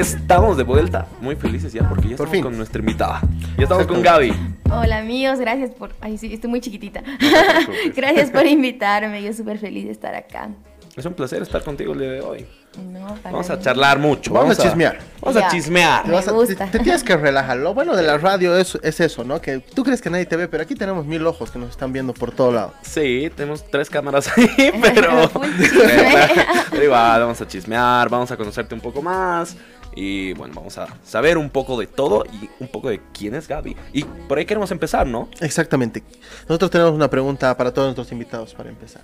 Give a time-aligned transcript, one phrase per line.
[0.00, 2.42] Estamos de vuelta, muy felices ya porque ya Por estamos fin.
[2.42, 3.22] con nuestra invitada.
[3.56, 4.30] Ya estamos con Gaby.
[4.70, 5.94] Hola amigos, gracias por...
[6.02, 7.02] Ay, sí, estoy muy chiquitita.
[7.02, 7.94] preocupes.
[7.96, 10.50] gracias por invitarme, yo súper feliz de estar acá.
[10.94, 12.46] Es un placer estar contigo el día de hoy.
[12.92, 14.32] No, para Vamos a charlar mucho.
[14.34, 14.98] Vamos a chismear.
[15.20, 15.48] Vamos a Ya.
[15.48, 16.06] Te, chismear.
[16.06, 16.66] Me vas a- te- gusta.
[16.66, 17.56] te tienes que relajar.
[17.58, 19.40] Lo bueno de la radio es, es eso, ¿no?
[19.40, 21.92] Que tú crees que nadie te ve, pero aquí tenemos mil ojos que nos están
[21.92, 22.74] viendo por todo lado.
[22.82, 24.46] Sí, tenemos tres cámaras ahí,
[24.82, 25.28] pero...
[25.58, 26.28] Chisme.
[26.70, 29.56] pero igual, vamos a chismear, vamos a conocerte un poco más.
[29.98, 33.48] Y bueno, vamos a saber un poco de todo y un poco de quién es
[33.48, 33.74] Gaby.
[33.94, 35.28] Y por ahí queremos empezar, ¿no?
[35.40, 36.02] Exactamente.
[36.48, 39.02] Nosotros tenemos una pregunta para todos nuestros invitados para empezar.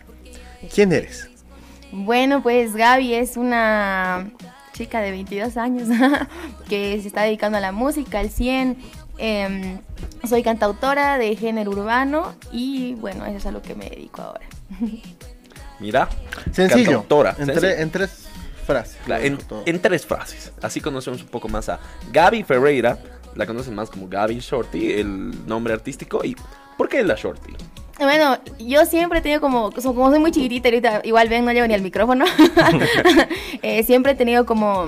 [0.73, 1.29] ¿Quién eres?
[1.93, 4.31] Bueno, pues Gaby es una
[4.75, 5.89] chica de 22 años
[6.69, 8.77] que se está dedicando a la música al 100.
[9.19, 9.79] Em,
[10.29, 14.45] soy cantautora de género urbano y bueno, eso es a lo que me dedico ahora.
[15.81, 16.09] Mira.
[16.53, 16.85] Sencillo.
[16.85, 17.31] Cantautora.
[17.39, 17.61] En, Sencillo.
[17.61, 18.29] tre- en tres
[18.73, 18.99] frases.
[19.05, 19.25] Claro,
[19.67, 20.53] en, tres frases.
[20.63, 21.79] Así conocemos un poco más a
[22.13, 22.99] Gaby Ferreira.
[23.35, 26.25] La conocen más como Gaby Shorty, el nombre artístico.
[26.25, 26.37] ¿Y
[26.77, 27.55] por qué la Shorty?
[27.99, 31.67] Bueno, yo siempre he tenido como, como soy muy chiquitita, ahorita igual ven, no llevo
[31.67, 32.25] ni el micrófono.
[33.63, 34.87] Eh, siempre he tenido como,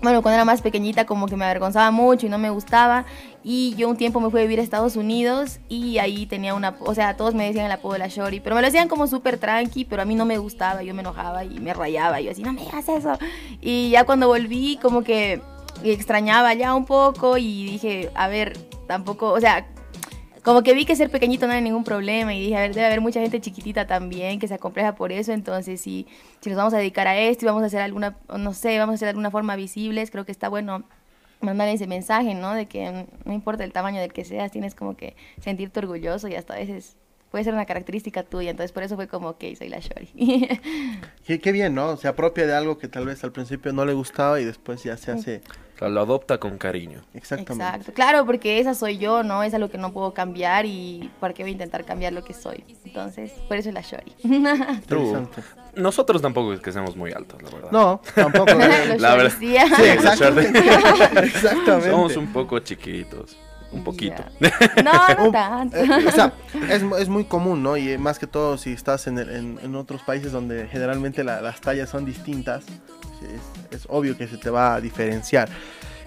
[0.00, 3.04] bueno, cuando era más pequeñita como que me avergonzaba mucho y no me gustaba.
[3.48, 6.74] Y yo un tiempo me fui a vivir a Estados Unidos y ahí tenía una,
[6.80, 9.06] o sea, todos me decían el apodo de la Shori, pero me lo decían como
[9.06, 12.32] súper tranqui, pero a mí no me gustaba, yo me enojaba y me rayaba, yo
[12.32, 13.16] así, no me digas eso.
[13.60, 15.40] Y ya cuando volví como que
[15.84, 18.58] extrañaba ya un poco y dije, a ver,
[18.88, 19.68] tampoco, o sea,
[20.42, 22.86] como que vi que ser pequeñito no era ningún problema y dije, a ver, debe
[22.86, 26.08] haber mucha gente chiquitita también que se acompleja por eso, entonces si,
[26.40, 28.94] si nos vamos a dedicar a esto y vamos a hacer alguna, no sé, vamos
[28.94, 30.82] a hacer de alguna forma visibles, creo que está bueno
[31.40, 32.54] mandar ese mensaje, ¿no?
[32.54, 36.34] De que no importa el tamaño del que seas, tienes como que sentirte orgulloso y
[36.34, 36.96] hasta a veces
[37.36, 40.08] puede ser una característica tuya, entonces por eso fue como, ok, soy la Shori.
[41.26, 41.98] Qué, qué bien, ¿no?
[41.98, 44.96] Se apropia de algo que tal vez al principio no le gustaba y después ya
[44.96, 45.42] se hace
[45.74, 47.02] O sea, lo adopta con cariño.
[47.12, 47.66] exactamente.
[47.66, 49.42] Exacto, claro, porque esa soy yo, ¿no?
[49.42, 52.32] Es algo que no puedo cambiar y ¿por qué voy a intentar cambiar lo que
[52.32, 52.64] soy?
[52.86, 54.14] Entonces, por eso es la Shori.
[54.22, 55.42] Interesante.
[55.74, 57.70] Nosotros tampoco es que seamos muy altos, la verdad.
[57.70, 58.54] No, tampoco.
[58.88, 59.36] Los La verdad.
[59.38, 60.58] Sí, exactamente.
[61.22, 61.90] Exactamente.
[61.90, 63.36] Somos un poco chiquitos.
[63.72, 64.24] Un poquito.
[64.40, 64.82] Ya.
[64.82, 65.76] No, no tanto.
[65.76, 66.32] Eh, o sea,
[66.70, 67.76] es, es muy común, ¿no?
[67.76, 71.40] Y más que todo si estás en, el- en- en otros países donde generalmente la-
[71.40, 72.64] las tallas son distintas,
[73.70, 75.48] es, es obvio que se te va a diferenciar.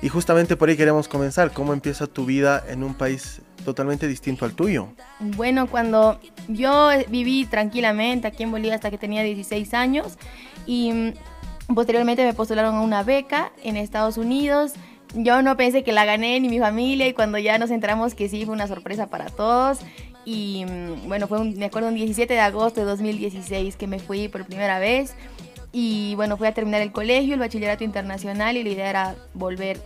[0.01, 1.51] Y justamente por ahí queremos comenzar.
[1.51, 4.87] ¿Cómo empieza tu vida en un país totalmente distinto al tuyo?
[5.19, 10.17] Bueno, cuando yo viví tranquilamente aquí en Bolivia hasta que tenía 16 años
[10.65, 14.71] y mm, posteriormente me postularon a una beca en Estados Unidos.
[15.15, 18.29] Yo no pensé que la gané ni mi familia y cuando ya nos enteramos que
[18.29, 19.79] sí fue una sorpresa para todos.
[20.23, 23.99] Y mm, bueno, fue un, me acuerdo un 17 de agosto de 2016 que me
[23.99, 25.15] fui por primera vez.
[25.71, 29.81] Y bueno, fui a terminar el colegio, el bachillerato internacional y la idea era volver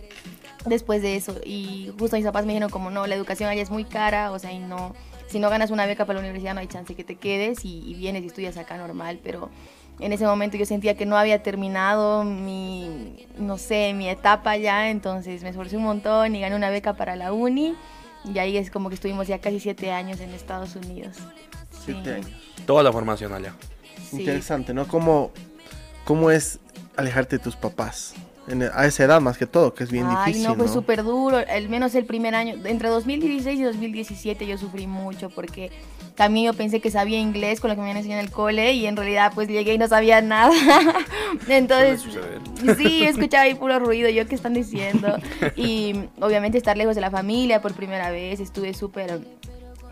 [0.66, 1.36] después de eso.
[1.44, 4.38] Y justo mis papás me dijeron como no, la educación allá es muy cara, o
[4.38, 4.94] sea, y no,
[5.26, 7.80] si no ganas una beca para la universidad no hay chance que te quedes y,
[7.86, 9.50] y vienes y estudias acá normal, pero
[10.00, 14.90] en ese momento yo sentía que no había terminado mi, no sé, mi etapa ya,
[14.90, 17.74] entonces me esforcé un montón y gané una beca para la uni.
[18.24, 21.18] Y ahí es como que estuvimos ya casi siete años en Estados Unidos.
[21.84, 22.10] Siete Sí.
[22.10, 22.30] años.
[22.66, 23.54] Toda la formación allá.
[24.10, 24.20] Sí.
[24.20, 24.88] Interesante, ¿no?
[24.88, 25.30] ¿Cómo,
[26.04, 26.58] ¿Cómo es
[26.96, 28.14] alejarte de tus papás?
[28.46, 30.48] En- a esa edad más que todo, que es bien Ay, difícil.
[30.48, 30.72] no, fue ¿no?
[30.72, 31.38] súper duro.
[31.48, 35.70] Al menos el primer año, entre 2016 y 2017 yo sufrí mucho porque
[36.14, 38.72] también yo pensé que sabía inglés con lo que me habían enseñado en el cole
[38.74, 40.52] y en realidad pues llegué y no sabía nada.
[41.48, 42.02] Entonces,
[42.76, 45.16] sí, escuchaba ahí puro ruido, yo qué están diciendo.
[45.56, 49.20] Y obviamente estar lejos de la familia por primera vez, estuve súper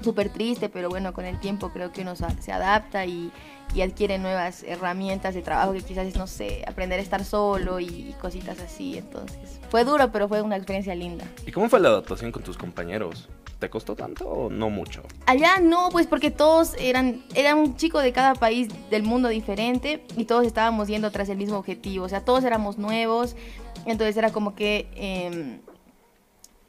[0.03, 3.31] súper triste, pero bueno, con el tiempo creo que uno se adapta y,
[3.75, 7.81] y adquiere nuevas herramientas de trabajo que quizás es, no sé, aprender a estar solo
[7.81, 8.99] y, y cositas así.
[8.99, 11.25] Entonces, fue duro, pero fue una experiencia linda.
[11.47, 13.29] ¿Y cómo fue la adaptación con tus compañeros?
[13.59, 15.03] ¿Te costó tanto o no mucho?
[15.27, 20.05] Allá no, pues porque todos eran, era un chico de cada país del mundo diferente
[20.17, 23.37] y todos estábamos yendo tras el mismo objetivo, o sea, todos éramos nuevos,
[23.87, 25.61] entonces era como que, em,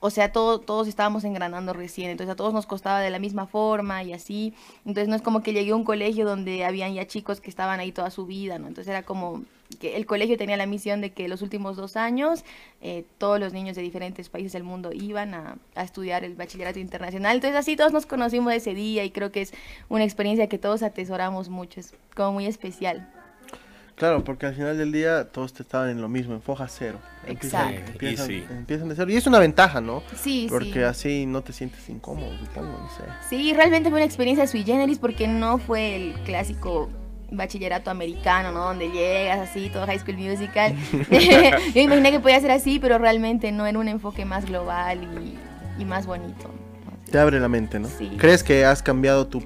[0.05, 3.47] o sea, todo- todos estábamos engranando recién, entonces a todos nos costaba de la misma
[3.47, 4.53] forma y así,
[4.85, 7.79] entonces no es como que llegué a un colegio donde habían ya chicos que estaban
[7.79, 8.67] ahí toda su vida, ¿no?
[8.67, 9.44] Entonces era como
[9.79, 12.44] que el colegio tenía la misión de que los últimos dos años
[12.81, 16.79] eh, todos los niños de diferentes países del mundo iban a, a estudiar el bachillerato
[16.79, 17.35] internacional.
[17.38, 19.53] Entonces así todos nos conocimos ese día y creo que es
[19.88, 23.09] una experiencia que todos atesoramos mucho, es como muy especial.
[23.95, 27.00] Claro, porque al final del día todos te estaban en lo mismo, en foja cero.
[27.28, 27.92] Empiezan- Exacto.
[27.94, 28.44] Empiezan, sí.
[28.50, 29.12] empiezan de cero.
[29.12, 30.01] Y es una ventaja, ¿no?
[30.16, 30.80] Sí, Porque sí.
[30.81, 33.04] así no te sientes incómodo, supongo, no sé.
[33.30, 36.90] Sí, realmente fue una experiencia sui generis porque no fue el clásico
[37.31, 38.66] bachillerato americano, ¿no?
[38.66, 40.75] Donde llegas así, todo High School Musical.
[41.75, 45.81] Yo imaginé que podía ser así, pero realmente no en un enfoque más global y,
[45.81, 46.50] y más bonito.
[47.12, 47.88] Te abre la mente, ¿no?
[47.88, 48.12] Sí.
[48.18, 49.44] ¿Crees que has cambiado tu,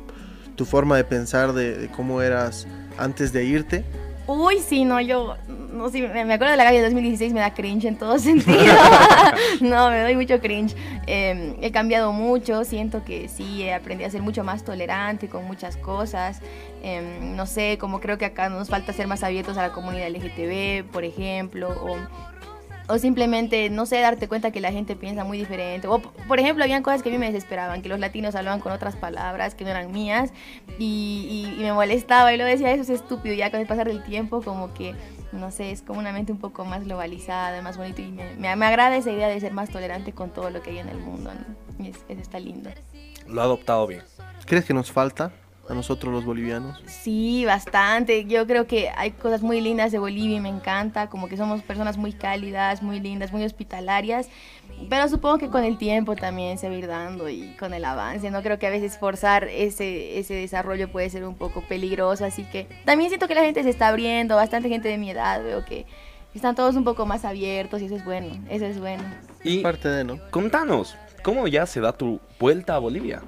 [0.55, 2.65] tu forma de pensar de, de cómo eras
[2.97, 3.83] antes de irte?
[4.27, 7.53] Uy, sí, no, yo, no sé, me acuerdo de la Gaby de 2016, me da
[7.53, 8.73] cringe en todo sentido.
[9.61, 10.75] no, me doy mucho cringe.
[11.07, 15.45] Eh, he cambiado mucho, siento que sí, he aprendido a ser mucho más tolerante con
[15.45, 16.41] muchas cosas.
[16.83, 20.09] Eh, no sé, como creo que acá nos falta ser más abiertos a la comunidad
[20.09, 21.95] LGTB, por ejemplo, o
[22.89, 25.87] o simplemente, no sé, darte cuenta que la gente piensa muy diferente.
[25.87, 28.71] O, por ejemplo, habían cosas que a mí me desesperaban, que los latinos hablaban con
[28.71, 30.31] otras palabras que no eran mías
[30.79, 33.33] y, y- y me molestaba y luego decía, eso es estúpido.
[33.35, 34.95] Y ya con el pasar del tiempo, como que,
[35.33, 38.55] no sé, es como una mente un poco más globalizada, más bonito y me, me,
[38.55, 40.97] me agrada esa idea de ser más tolerante con todo lo que hay en el
[40.99, 41.31] mundo.
[41.33, 41.83] ¿no?
[41.85, 42.69] Y es- eso está lindo.
[43.27, 44.03] Lo ha adoptado bien.
[44.45, 45.31] ¿Crees que nos falta
[45.69, 46.81] a nosotros los bolivianos?
[46.85, 48.25] Sí, bastante.
[48.25, 51.61] Yo creo que hay cosas muy lindas de Bolivia y me encanta, como que somos
[51.61, 54.29] personas muy cálidas, muy lindas, muy hospitalarias,
[54.89, 57.83] pero supongo que con el tiempo también se va a ir dando y con el
[57.83, 62.25] avance, no creo que a veces forzar ese, ese desarrollo puede ser un poco peligroso,
[62.25, 65.43] así que también siento que la gente se está abriendo, bastante gente de mi edad,
[65.43, 65.85] veo que
[66.35, 69.03] están todos un poco más abiertos y eso es bueno, eso es bueno.
[69.43, 70.19] Y Parte de, ¿no?
[70.29, 73.21] contanos, ¿cómo ya se da tu vuelta a Bolivia?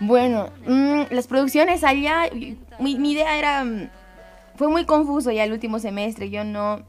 [0.00, 2.30] Bueno, mm, las producciones allá,
[2.78, 3.90] mi, mi idea era, mm,
[4.54, 6.82] fue muy confuso ya el último semestre, yo no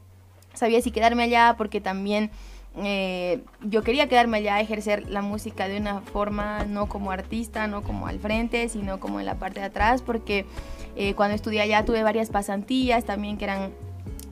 [0.54, 2.30] sabía si quedarme allá porque también
[2.76, 7.66] eh, yo quería quedarme allá a ejercer la música de una forma no como artista,
[7.66, 10.46] no como al frente, sino como en la parte de atrás, porque
[10.96, 13.72] eh, cuando estudié allá tuve varias pasantías también que eran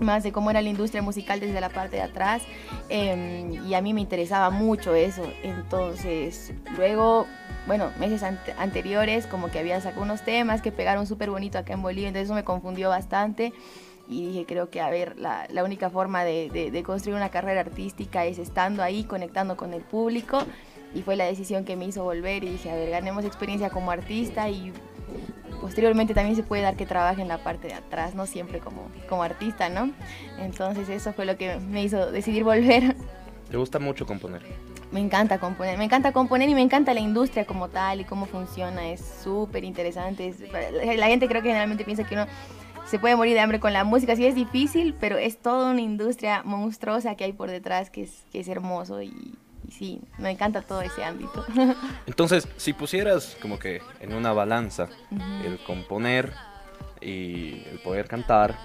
[0.01, 2.43] más de cómo era la industria musical desde la parte de atrás
[2.89, 5.23] eh, y a mí me interesaba mucho eso.
[5.43, 7.27] Entonces, luego,
[7.67, 11.73] bueno, meses ante- anteriores como que había sacado unos temas que pegaron súper bonito acá
[11.75, 13.53] en Bolivia, entonces eso me confundió bastante
[14.09, 17.29] y dije, creo que, a ver, la, la única forma de, de- de construir una
[17.29, 20.39] carrera artística es estando ahí, conectando con el público
[20.95, 23.91] y fue la decisión que me hizo volver y dije, a ver, ganemos experiencia como
[23.91, 24.73] artista y
[25.61, 28.89] posteriormente también se puede dar que trabaje en la parte de atrás, no siempre como,
[29.09, 29.91] como artista, ¿no?
[30.39, 32.97] Entonces eso fue lo que me hizo decidir volver.
[33.51, 34.43] ¿Te gusta mucho componer?
[34.93, 38.27] Me encanta componer, me encanta componer y me encanta la industria como tal y cómo
[38.27, 40.29] funciona, es súper interesante.
[40.29, 40.41] es-
[40.99, 42.27] La gente creo que generalmente piensa que uno
[42.87, 45.83] se puede morir de hambre con la música, sí es difícil, pero es toda una
[45.83, 49.35] industria monstruosa que hay por detrás que es, que es hermoso y,
[49.69, 51.45] y sí, me encanta todo ese ámbito.
[52.07, 55.23] Entonces, si pusieras como que en una balanza Ujú.
[55.47, 56.33] el componer
[57.01, 58.59] y el poder cantar,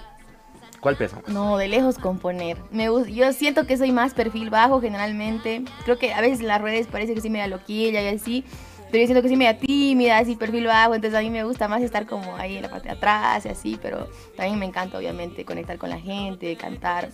[0.80, 1.28] ¿cuál pesa más?
[1.28, 2.56] No, de lejos componer.
[2.70, 5.62] Me yo siento que soy más perfil bajo generalmente.
[5.84, 8.44] Creo que a veces en las redes parece que soy media loquilla y así.
[8.90, 10.94] Pero yo siento que soy media tímida, así perfil bajo.
[10.94, 13.48] Entonces a mí me gusta más estar como ahí en la parte de atrás y
[13.48, 13.78] así.
[13.82, 17.10] Pero también me encanta obviamente conectar con la gente, cantar.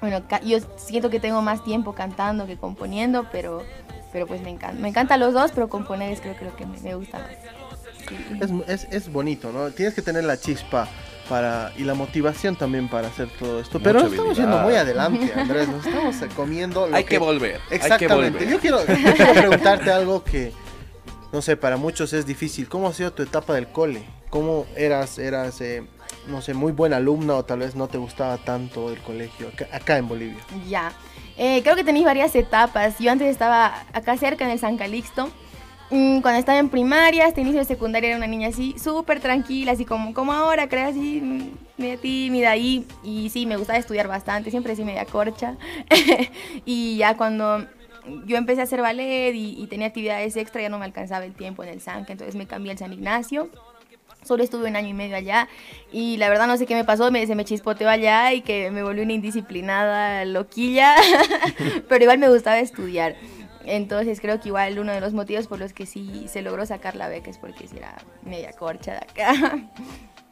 [0.00, 3.62] Bueno, ca- yo siento que tengo más tiempo cantando que componiendo, pero,
[4.12, 4.80] pero pues me encanta.
[4.80, 7.28] Me encantan los dos, pero componer es creo, creo que me, me gusta más.
[8.08, 8.64] Sí.
[8.66, 9.70] Es, es, es bonito, ¿no?
[9.70, 10.88] Tienes que tener la chispa
[11.28, 13.78] para y la motivación también para hacer todo esto.
[13.80, 14.50] Pero Mucha nos estamos habilidad.
[14.52, 15.68] yendo muy adelante, Andrés.
[15.68, 16.88] Nos estamos eh, comiendo.
[16.88, 17.56] lo Hay que volver.
[17.56, 18.38] Hay que Exactamente.
[18.38, 18.48] volver.
[18.48, 20.52] Yo quiero, yo quiero preguntarte algo que,
[21.32, 22.68] no sé, para muchos es difícil.
[22.68, 24.02] ¿Cómo ha sido tu etapa del cole?
[24.30, 25.84] ¿Cómo eras, eras, eh,
[26.26, 29.96] no sé, muy buena alumna o tal vez no te gustaba tanto el colegio acá,
[29.98, 30.38] en Bolivia?
[30.68, 30.92] Ya.
[31.36, 32.98] Eh, creo que tenéis varias etapas.
[32.98, 35.30] Yo antes estaba acá cerca en el San Calixto.
[35.90, 39.72] Mm, Cuando estaba en primaria, hasta inicio de secundaria era una niña así, súper tranquila,
[39.72, 42.86] así como, como ahora, creo, así, mm, media tímida ahí.
[43.02, 45.56] Y sí, me gustaba estudiar bastante, siempre así media corcha.
[46.64, 47.66] y ya cuando
[48.26, 51.34] yo empecé a hacer ballet y, y tenía actividades extra, ya no me alcanzaba el
[51.34, 53.50] tiempo en el Sanca, entonces me cambié al San Ignacio.
[54.22, 55.48] Solo estuve un año y medio allá
[55.92, 58.70] y la verdad no sé qué me pasó, me, se me chispoteó allá y que
[58.70, 60.94] me volví una indisciplinada loquilla,
[61.88, 63.16] pero igual me gustaba estudiar.
[63.64, 66.96] Entonces creo que igual uno de los motivos por los que sí se logró sacar
[66.96, 69.58] la beca es porque sí era media corcha de acá.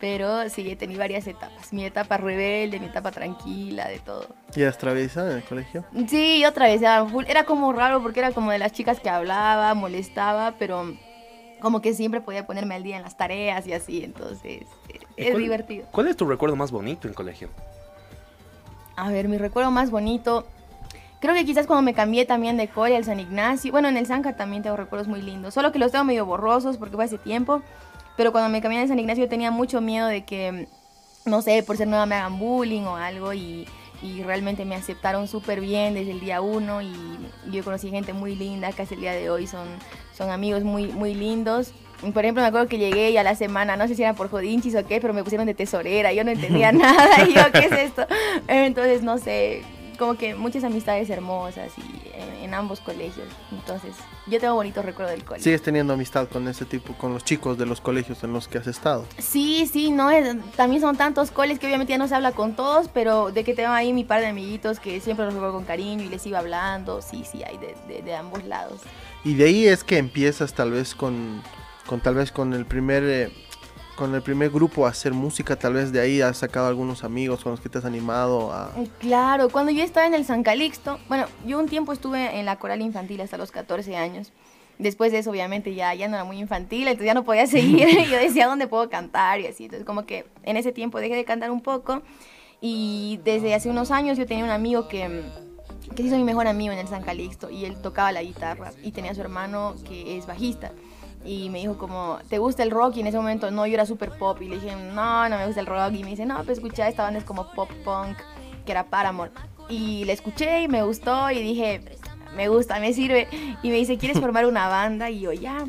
[0.00, 1.72] Pero sí, he tenido varias etapas.
[1.72, 4.28] Mi etapa rebelde, mi etapa tranquila, de todo.
[4.54, 5.84] ¿Y eras traviesa en el colegio?
[6.06, 9.10] Sí, otra vez, era, full- era como raro porque era como de las chicas que
[9.10, 10.94] hablaba, molestaba, pero
[11.58, 15.22] como que siempre podía ponerme al día en las tareas y así, entonces eh, ¿Y
[15.22, 15.86] es cuál- divertido.
[15.90, 17.48] ¿Cuál es tu recuerdo más bonito en colegio?
[18.96, 20.46] A ver, mi recuerdo más bonito,
[21.20, 24.06] creo que quizás cuando me cambié también de cole al San Ignacio, bueno, en el
[24.06, 27.18] Sanca también tengo recuerdos muy lindos, solo que los tengo medio borrosos porque fue hace
[27.18, 27.62] tiempo,
[28.16, 30.66] pero cuando me cambié al San Ignacio tenía mucho miedo de que,
[31.24, 33.68] no sé, por ser nueva me hagan bullying o algo y,
[34.02, 36.92] y realmente me aceptaron súper bien desde el día uno y
[37.50, 39.66] yo conocí gente muy linda que hasta el día de hoy son,
[40.16, 41.72] son amigos muy, muy lindos
[42.14, 44.30] Por ejemplo, me acuerdo que llegué y a la semana, no sé si era por
[44.30, 47.66] jodinchis o qué, pero me pusieron de tesorera, yo no entendía nada, y yo, ¿qué
[47.66, 48.06] es esto?
[48.46, 49.62] Entonces, no sé,
[49.98, 53.26] como que muchas amistades hermosas y en, en ambos colegios.
[53.50, 53.96] Entonces,
[54.28, 55.44] yo tengo bonitos recuerdos del colegio.
[55.44, 58.58] ¿Sigues teniendo amistad con ese tipo, con los chicos de los colegios en los que
[58.58, 59.04] has estado?
[59.18, 62.54] Sí, sí, no, es- también son tantos coles que obviamente ya no se habla con
[62.56, 65.64] todos, pero de que tengo ahí mi par de amiguitos que siempre los recuerdo con
[65.64, 68.80] cariño y les sigo hablando, sí, sí, hay de, de- de ambos lados.
[69.24, 71.42] Y de ahí es que empiezas tal vez con,
[71.86, 73.32] con tal vez con el primer eh,
[73.98, 77.42] con el primer grupo a hacer música, tal vez de ahí has sacado algunos amigos
[77.42, 81.00] con los que te has animado a Claro, cuando yo estaba en el San Calixto,
[81.08, 84.32] bueno, yo un tiempo estuve en la coral infantil hasta los 14 años.
[84.78, 87.88] Después de eso, obviamente, ya, ya no era muy infantil, entonces ya no podía seguir.
[88.08, 89.40] yo decía, ¿dónde puedo cantar?
[89.40, 92.02] Y así, entonces como que en ese tiempo dejé de cantar un poco.
[92.60, 95.24] Y desde hace unos años yo tenía un amigo que,
[95.96, 98.70] que se hizo mi mejor amigo en el San Calixto y él tocaba la guitarra
[98.80, 100.70] y tenía a su hermano que es bajista.
[101.28, 102.96] Y me dijo como, ¿te gusta el rock?
[102.96, 104.40] Y en ese momento, no, yo era súper pop.
[104.40, 105.92] Y le dije, no, no me gusta el rock.
[105.92, 108.16] Y me dice, no, pues escucha, esta banda es como pop punk,
[108.64, 109.30] que era Paramore.
[109.68, 111.82] Y le escuché y me gustó y dije,
[112.34, 113.28] me gusta, me sirve.
[113.62, 115.10] Y me dice, ¿quieres formar una banda?
[115.10, 115.66] Y yo, ya.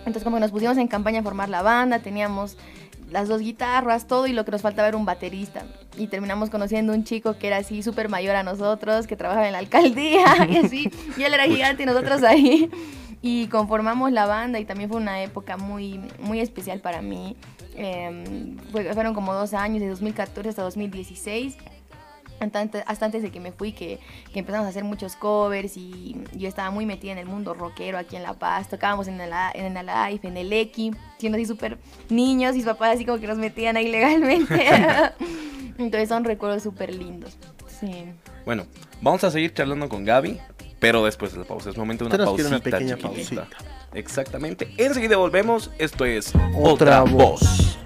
[0.00, 2.58] Entonces como que nos pusimos en campaña a formar la banda, teníamos
[3.10, 5.62] las dos guitarras, todo, y lo que nos faltaba era un baterista.
[5.96, 9.52] Y terminamos conociendo un chico que era así súper mayor a nosotros, que trabajaba en
[9.52, 10.90] la alcaldía, y así.
[11.16, 12.68] Y él era gigante y nosotros ahí.
[13.26, 17.36] Y conformamos la banda y también fue una época muy, muy especial para mí.
[17.74, 21.56] Eh, fue- fueron como dos años, de 2014 hasta 2016
[22.40, 22.60] hasta
[23.06, 23.98] antes, de que me fui, que,
[24.32, 27.96] que empezamos a hacer muchos covers y yo estaba muy metida en el mundo rockero
[27.96, 28.68] aquí en La Paz.
[28.68, 31.78] Tocábamos en el, en el Alive, en el X, siendo así súper
[32.10, 34.66] niños y mis papás así como que nos metían ahí legalmente.
[35.78, 37.38] Entonces son recuerdos súper lindos.
[37.80, 38.04] Sí.
[38.44, 38.66] Bueno,
[39.00, 40.38] vamos a seguir charlando con Gaby,
[40.84, 41.70] pero después de la pausa.
[41.70, 43.46] Es momento de una pausita una pequeña chiquitita.
[43.46, 43.48] pausita.
[43.94, 44.74] Exactamente.
[44.76, 45.70] Enseguida volvemos.
[45.78, 47.40] Esto es Otra Otra, Voz.
[47.40, 47.78] voz.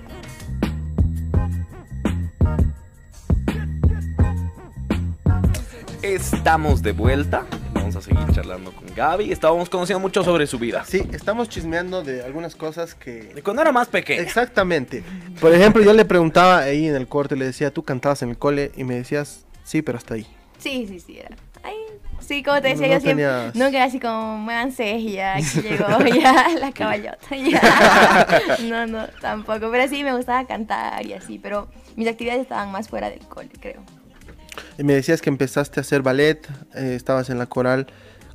[6.02, 7.46] Estamos de vuelta.
[7.72, 9.30] Vamos a seguir charlando con Gaby.
[9.30, 10.84] Estábamos conociendo mucho sobre su vida.
[10.84, 14.22] Sí, estamos chismeando de algunas cosas que De cuando era más pequeña.
[14.22, 15.04] Exactamente.
[15.40, 18.38] Por ejemplo, yo le preguntaba ahí en el corte, le decía, "¿Tú cantabas en el
[18.38, 20.26] cole?" y me decías, "Sí, pero hasta ahí."
[20.58, 21.36] Sí, sí, sí, era.
[22.20, 23.24] Sí, como te decía, No yo siempre.
[23.26, 25.86] tenías- No quedé así como, muévanse, y ya, aquí llegó,
[26.20, 28.26] ya, la caballota, ya.
[28.64, 29.70] No, no, tampoco.
[29.70, 33.48] Pero sí, me gustaba cantar y así, pero mis actividades estaban más fuera del cole,
[33.60, 33.80] creo.
[34.76, 37.86] Y me decías que empezaste a hacer ballet, eh, estabas en la coral.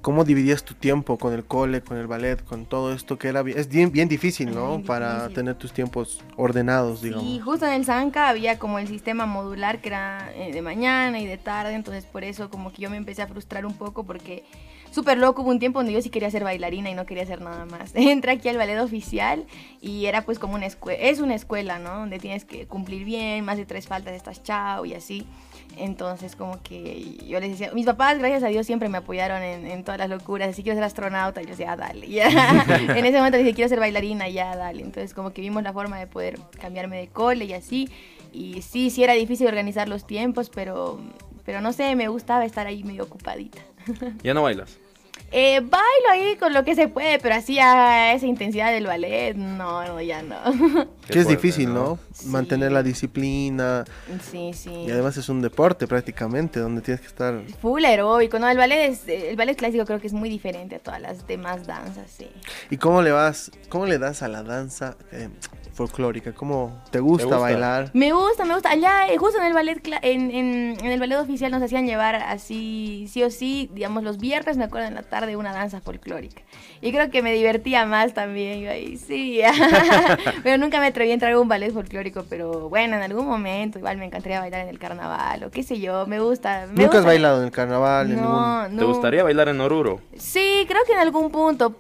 [0.04, 3.40] ¿Cómo dividías tu tiempo con el cole, con el ballet, con todo esto que era
[3.40, 4.72] es bien, bien difícil, ¿no?
[4.72, 5.34] Bien Para difícil.
[5.36, 7.24] tener tus tiempos ordenados, digamos.
[7.26, 11.22] Y justo en el Zanca había como el sistema modular que era eh, de mañana
[11.22, 14.04] y de tarde, entonces por eso como que yo me empecé a frustrar un poco
[14.04, 14.44] porque
[14.92, 17.40] súper loco hubo un tiempo donde yo sí quería ser bailarina y no quería hacer
[17.40, 17.92] nada más.
[17.96, 19.46] Entré aquí al ballet oficial
[19.80, 22.00] y era pues como una escuela, es una escuela, ¿no?
[22.00, 25.26] Donde tienes que cumplir bien, más de tres faltas estás chao y así.
[25.78, 29.66] Entonces como que yo les decía, mis papás gracias a Dios siempre me apoyaron en,
[29.66, 32.06] en todas las locuras, así quiero ser astronauta, y yo decía, "Ah, dale,
[33.00, 34.82] en ese momento dije, quiero ser bailarina, ya, dale.
[34.82, 37.90] Entonces como que vimos la forma de poder cambiarme de cole y así.
[38.32, 41.00] Y sí, sí era difícil organizar los tiempos, pero,
[41.46, 43.60] pero no sé, me gustaba estar ahí medio ocupadita.
[44.24, 44.80] Ya no bailas.
[45.36, 49.34] Eh, bailo ahí con lo que se puede, pero así a esa intensidad del ballet,
[49.34, 50.38] no, no, ya no.
[51.04, 51.98] Que es fuerte, difícil, ¿no?
[52.14, 52.28] Sí.
[52.28, 53.84] Mantener la disciplina.
[54.32, 54.72] sí, sí.
[54.88, 57.42] Y además es un deporte prácticamente, donde tienes que estar...
[57.62, 58.48] Full aeróbico, ¿no?
[58.48, 61.66] El ballet, es, el ballet clásico creo que es muy diferente a todas las demás
[61.66, 62.30] danzas, sí.
[62.70, 65.30] ¿Y cómo le vas, cómo le das a la danza eh,
[65.74, 66.34] folclórica?
[66.34, 67.40] ¿Cómo te gusta, gusta?
[67.40, 67.90] bailar?
[67.94, 68.70] Me gusta, me gusta.
[68.70, 73.08] Allá, eh, justo en el ballet, en, en el ballet oficial nos hacían llevar así,
[73.12, 76.42] sí o sí, digamos, los viernes, me acuerdo, en la tarde, una danza folclórica.
[76.82, 79.42] Y creo que me divertía más también, yo ahí, sí.
[80.44, 83.80] pero nunca me atreví a entrar a un ballet folclórico, pero bueno, en algún momento
[83.80, 86.68] igual me encantaría bailar en el carnaval o qué sé yo, me gusta.
[86.74, 88.10] me ¿Nunca has bailado en el carnaval?
[88.10, 88.88] en ningún- No, ¿Te no.
[88.88, 90.02] gustaría bailar en Oruro?
[90.18, 91.76] Sí, creo que en algún punto.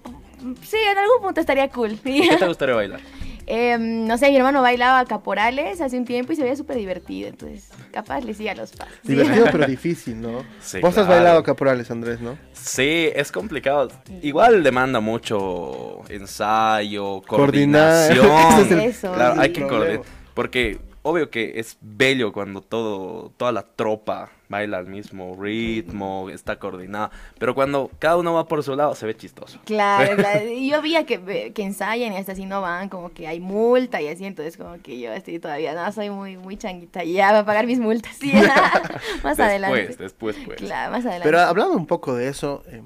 [0.62, 1.97] Sí, en algún punto estaría cool.
[2.03, 3.00] ¿Qué te gustaría bailar?
[3.45, 7.27] Em, no sé, mi hermano bailaba caporales hace un tiempo y se veía súper divertido,
[7.29, 8.93] entonces capaz le siga los pasos.
[9.05, 9.13] Sí.
[9.13, 10.43] Divertido pero difícil, ¿no?
[10.62, 12.38] Sí, Vos has bailado caporales, Andrés, ¿no?
[12.53, 13.89] Sí, es complicado.
[14.21, 18.15] Igual demanda mucho ensayo, Coordinar.
[18.17, 18.79] coordinación.
[18.79, 19.13] Eso.
[19.13, 20.01] Claro, hay que coordinar.
[20.33, 26.57] Porque obvio que es bello cuando todo, toda la tropa baila al mismo ritmo, está
[26.57, 27.12] coordinada.
[27.38, 29.60] Pero cuando cada uno va por su lado, se ve chistoso.
[29.65, 30.48] Claro, claro.
[30.48, 34.01] Y yo veía que, que ensayan y hasta así no van, como que hay multa
[34.01, 37.39] y así, entonces como que yo estoy todavía, no, soy muy, muy changuita, ya va
[37.39, 38.31] a pagar mis multas, sí,
[39.24, 39.95] más después, adelante.
[39.98, 40.57] después, pues.
[40.57, 41.25] Claro, más adelante.
[41.25, 42.81] Pero hablando un poco de eso, eh,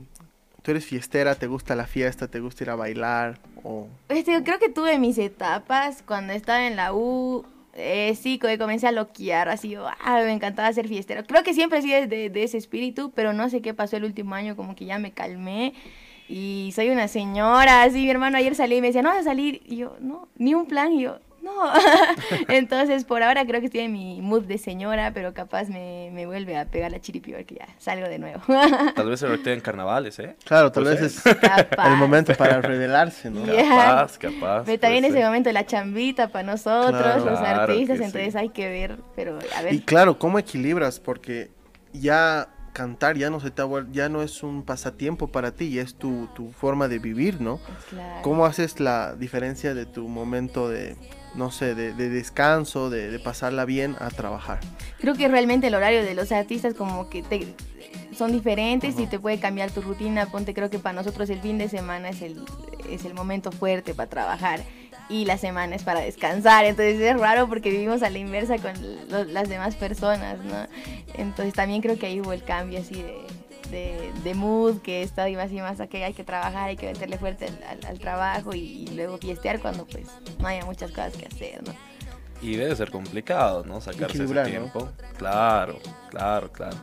[0.63, 3.87] tú eres fiestera, te gusta la fiesta, te gusta ir a bailar o...
[4.09, 7.45] Este, creo que tuve mis etapas cuando estaba en la U.
[7.79, 11.23] Eh, sí, que comencé a loquear, así, ah, me encantaba ser fiestero.
[11.25, 14.03] Creo que siempre he sido de, de ese espíritu, pero no sé qué pasó el
[14.03, 15.73] último año, como que ya me calmé
[16.27, 19.23] y soy una señora, así mi hermano ayer salí y me decía, no vas a
[19.23, 21.71] salir, y yo, no, ni un plan, y yo, no.
[22.47, 26.25] Entonces, por ahora creo que estoy en mi mood de señora, pero capaz me, me
[26.25, 28.41] vuelve a pegar la chiripi porque ya salgo de nuevo.
[28.95, 30.35] Tal vez se rete en carnavales, ¿eh?
[30.45, 31.87] Claro, tal Pues vez es Capaz.
[31.91, 33.45] el momento para revelarse, ¿no?
[33.45, 34.63] Capaz, capaz.
[34.65, 37.25] Pero también puede ese momento de la chambita para nosotros, Claro.
[37.25, 38.37] los Claro artistas, que entonces sí.
[38.39, 39.73] hay que ver, pero a ver.
[39.73, 40.99] Y claro, ¿cómo equilibras?
[40.99, 41.49] Porque
[41.93, 45.95] ya cantar ya no se te ya no es un pasatiempo para ti, ya es
[45.95, 47.59] tu, tu forma de vivir, ¿no?
[47.89, 48.21] claro.
[48.21, 50.95] ¿Cómo haces la diferencia de tu momento de,
[51.35, 54.59] no sé, de, de descanso, de, de pasarla bien a trabajar?
[54.99, 57.53] Creo que realmente el horario de los artistas como que te,
[58.15, 60.25] son diferentes y te puede cambiar tu rutina.
[60.27, 62.43] Ponte, creo que para nosotros el fin de semana es el,
[62.89, 64.61] es el momento fuerte para trabajar
[65.09, 66.65] y la semana es para descansar.
[66.65, 68.73] Entonces es raro porque vivimos a la inversa con
[69.09, 70.67] lo- las demás personas, ¿no?
[71.13, 73.15] Entonces también creo que ahí hubo el cambio así de,
[73.71, 77.17] de, de mood, que está así más a que hay que trabajar, hay que meterle
[77.17, 80.07] fuerte al, al- al trabajo y, y luego fiestear cuando pues
[80.39, 81.73] no haya muchas cosas que hacer, ¿no?
[82.41, 83.81] Y debe ser complicado, ¿no?
[83.81, 84.89] Sacarse ese tiempo.
[85.17, 86.77] Claro, claro, claro.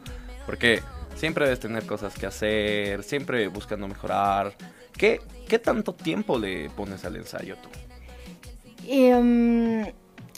[0.46, 0.80] Porque
[1.14, 4.52] siempre debes tener cosas que hacer, siempre buscando mejorar.
[4.92, 7.68] ¿Qué, qué tanto tiempo le pones al ensayo tú?
[8.86, 9.86] Em,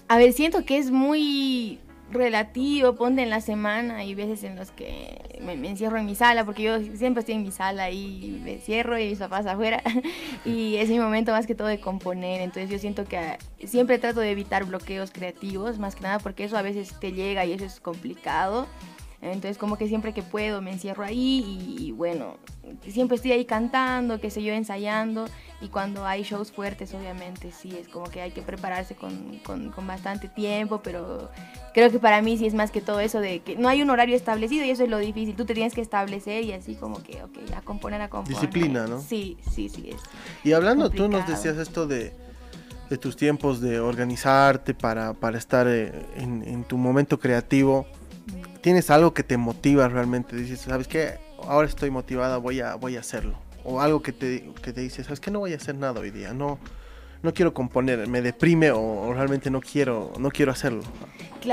[0.09, 4.71] a ver, siento que es muy relativo, ponte en la semana, hay veces en los
[4.71, 8.41] que me, me encierro en mi sala, porque yo siempre estoy en mi sala y
[8.45, 9.83] me encierro y mis papás afuera,
[10.45, 13.99] y es mi momento más que todo de componer, entonces yo siento que ah, siempre
[13.99, 17.53] trato de evitar bloqueos creativos, más que nada porque eso a veces te llega y
[17.53, 18.67] eso es complicado.
[19.23, 21.43] Entonces como que siempre que puedo me encierro ahí
[21.79, 22.37] y, y bueno,
[22.87, 25.27] siempre estoy ahí cantando, qué sé yo, ensayando
[25.61, 29.71] y cuando hay shows fuertes obviamente sí, es como que hay que prepararse con, con,
[29.71, 31.31] con bastante tiempo, pero
[31.73, 33.89] creo que para mí sí es más que todo eso de que no hay un
[33.91, 37.03] horario establecido y eso es lo difícil, tú te tienes que establecer y así como
[37.03, 38.39] que, ok, a componer, a componer.
[38.39, 39.01] Disciplina, ¿no?
[39.01, 40.01] Sí, sí, sí, es.
[40.45, 42.13] Y hablando, tú nos decías esto de,
[42.91, 47.87] de tus tiempos de organizarte para, para estar eh, en, en tu momento creativo.
[48.67, 50.35] ¿Tienes algo que te motiva realmente?
[50.35, 51.21] Dices, ¿sabes qué?
[51.41, 53.39] Ahora estoy motivada, voy a, voy a hacerlo.
[53.63, 55.31] O algo que te, que te dice, ¿sabes qué?
[55.31, 56.35] No voy a hacer nada hoy día.
[56.35, 56.59] No,
[57.23, 60.83] no quiero componer, me deprime o, realmente no quiero, no quiero hacerlo.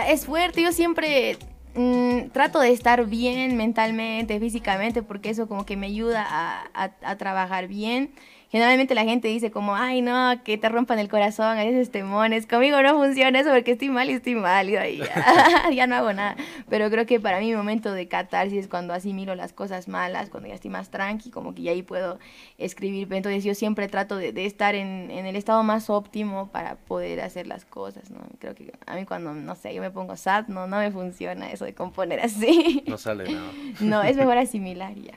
[0.08, 1.38] Es fuerte, yo siempre
[1.76, 6.26] mm, trato de estar bien mentalmente, físicamente, porque eso como que me ayuda
[6.74, 8.10] a trabajar bien.
[8.54, 12.46] Generalmente la gente dice como, ay no, que te rompan el corazón, a veces temones.
[12.46, 14.70] Conmigo no funciona eso porque estoy mal y estoy mal.
[14.70, 16.36] Y ahí ya, ya no hago nada.
[16.70, 20.30] Pero creo que para mí mi momento de catarsis es cuando asimilo las cosas malas,
[20.30, 22.20] cuando ya estoy más tranqui, como que ya ahí puedo
[22.60, 23.12] escribir.
[23.12, 27.22] Entonces yo siempre trato de, de estar en, en el estado más óptimo para poder
[27.22, 28.20] hacer las cosas, ¿no?
[28.38, 31.52] Creo que a mí cuando, no sé, yo me pongo sad, no, no me funciona
[31.52, 32.84] eso de componer así.
[32.86, 33.50] No sale nada.
[33.80, 35.14] No, es mejor asimilar ya.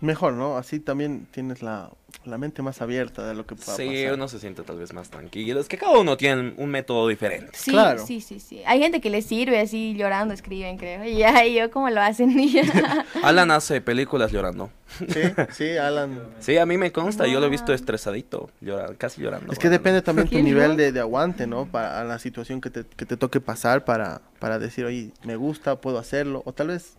[0.00, 0.58] Mejor, ¿no?
[0.58, 1.90] Así también tienes la,
[2.26, 4.12] la mente más abierta de lo que pueda Sí, pasar.
[4.14, 5.58] uno se siente tal vez más tranquilo.
[5.58, 7.52] Es que cada uno tiene un método diferente.
[7.54, 8.04] Sí, Claro.
[8.06, 8.60] sí, sí, sí.
[8.66, 11.02] Hay gente que le sirve así llorando, escriben, creo.
[11.04, 12.30] Y ya, y yo, ¿cómo lo hacen?
[12.38, 13.06] Y ya.
[13.22, 14.70] Alan hace películas llorando.
[14.98, 15.20] Sí,
[15.52, 16.20] sí, Alan.
[16.40, 19.50] Sí, a mí me consta, yo lo he visto estresadito, llora- casi llorando.
[19.50, 21.64] Es que depende también tu nivel de, de aguante, ¿no?
[21.66, 25.80] Para la situación que te, que te toque pasar para, para decir, oye, me gusta,
[25.80, 26.42] puedo hacerlo.
[26.44, 26.98] O tal vez,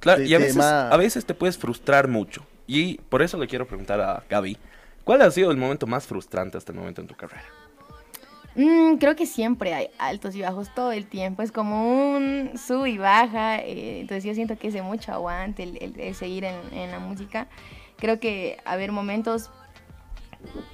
[0.00, 2.44] Claro, y a veces, tema- a veces te puedes frustrar mucho.
[2.66, 4.56] Y por eso le quiero preguntar a Gaby,
[5.04, 7.44] ¿cuál ha sido el momento más frustrante hasta el momento en tu carrera?
[8.56, 11.42] Mm, creo que siempre hay altos y bajos todo el tiempo.
[11.42, 13.58] Es como un sub y baja.
[13.60, 16.90] eh, entonces yo siento que es de mucho aguante el, el- el seguir en, en
[16.90, 17.46] la música.
[17.98, 19.50] Creo que haber momentos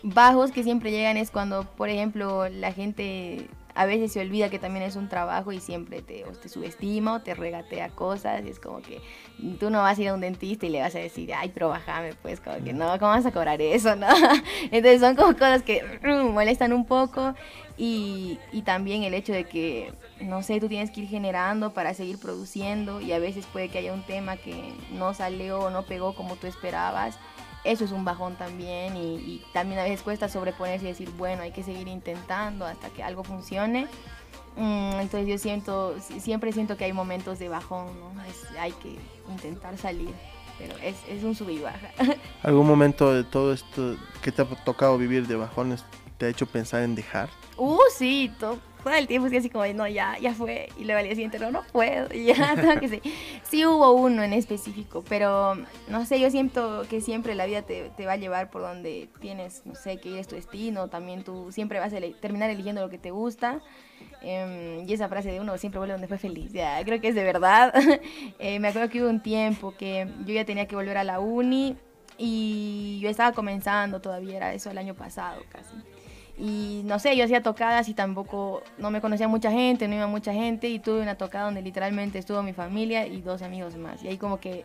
[0.03, 4.59] bajos que siempre llegan es cuando, por ejemplo, la gente a veces se olvida que
[4.59, 8.43] también es un trabajo y siempre te, o te subestima o te regatea cosas.
[8.45, 9.01] Y es como que
[9.61, 11.69] tú no vas a ir a un dentista y le vas a decir, ay, pero
[11.69, 13.95] bájame, pues, como que no, ¿cómo vas a cobrar eso?
[13.97, 14.09] no
[14.71, 17.35] Entonces son como cosas que mm, molestan un poco.
[17.79, 21.93] Y, y también el hecho de que, no sé, tú tienes que ir generando para
[21.93, 25.83] seguir produciendo y a veces puede que haya un tema que no salió o no
[25.83, 27.19] pegó como tú esperabas.
[27.67, 31.43] Eso es un bajón también y, y también a veces cuesta sobreponerse y decir, bueno,
[31.43, 33.87] hay que seguir intentando hasta que algo funcione.
[34.57, 38.23] Mm, entonces yo siento, si- siempre siento que hay momentos de bajón, ¿no?
[38.25, 38.97] Es- hay que
[39.31, 40.11] intentar salir,
[40.59, 41.91] pero es, es un sub y baja.
[42.43, 45.85] algún momento de todo esto que te ha tocado vivir de bajones
[46.17, 47.29] te ha hecho pensar en dejar.
[47.59, 50.69] Uh, sí, to- todo el tiempo así como, no, ya, ya fue.
[50.79, 52.15] Y luego al día siguiente, no, no puedo.
[52.15, 53.03] Y ya, tengo que sí.
[53.43, 55.57] Sí hubo uno en específico, pero
[55.89, 59.09] no sé, yo siento que siempre la vida te, te va a llevar por donde
[59.21, 60.87] tienes, no sé, que es tu destino.
[60.87, 63.61] También tú siempre vas a terminar eligiendo lo que te gusta.
[64.23, 67.15] Em, y esa frase de uno siempre vuelve donde fue feliz, ya, creo que es
[67.15, 67.75] de verdad.
[68.39, 71.19] Eh, me acuerdo que hubo un tiempo que yo ya tenía que volver a la
[71.19, 71.77] uni
[72.19, 75.75] y yo estaba comenzando todavía, era eso el año pasado casi.
[76.39, 80.07] Y no sé, yo hacía tocadas y tampoco, no me conocía mucha gente, no iba
[80.07, 84.03] mucha gente y tuve una tocada donde literalmente estuvo mi familia y dos amigos más.
[84.03, 84.65] Y ahí como que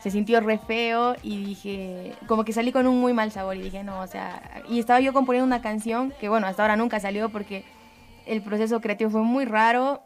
[0.00, 3.62] se sintió re feo y dije, como que salí con un muy mal sabor y
[3.62, 7.00] dije, no, o sea, y estaba yo componiendo una canción que bueno, hasta ahora nunca
[7.00, 7.64] salió porque
[8.26, 10.02] el proceso creativo fue muy raro.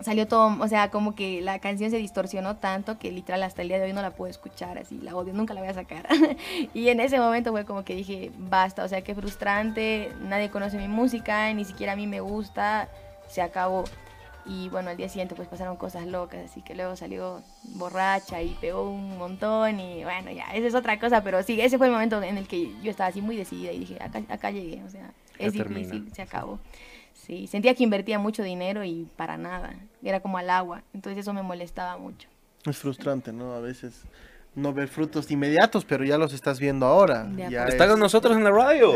[0.00, 3.68] Salió todo, o sea, como que la canción se distorsionó tanto que literal hasta el
[3.68, 6.08] día de hoy no la puedo escuchar, así la odio, nunca la voy a sacar.
[6.74, 10.78] y en ese momento fue como que dije, basta, o sea, qué frustrante, nadie conoce
[10.78, 12.88] mi música, ni siquiera a mí me gusta,
[13.28, 13.84] se acabó.
[14.46, 18.56] Y bueno, al día siguiente pues pasaron cosas locas, así que luego salió borracha y
[18.60, 21.92] pegó un montón y bueno, ya, esa es otra cosa, pero sí, ese fue el
[21.92, 24.88] momento en el que yo estaba así muy decidida y dije, acá, acá llegué, o
[24.88, 26.58] sea, es difícil, se acabó.
[26.58, 26.89] Sí,
[27.46, 31.42] sentía que invertía mucho dinero y para nada, era como al agua, entonces eso me
[31.42, 32.28] molestaba mucho.
[32.66, 33.52] Es frustrante, ¿no?
[33.52, 34.04] A veces
[34.54, 37.28] no ver frutos inmediatos, pero ya los estás viendo ahora.
[37.36, 38.92] Ya Está con nosotros en la radio.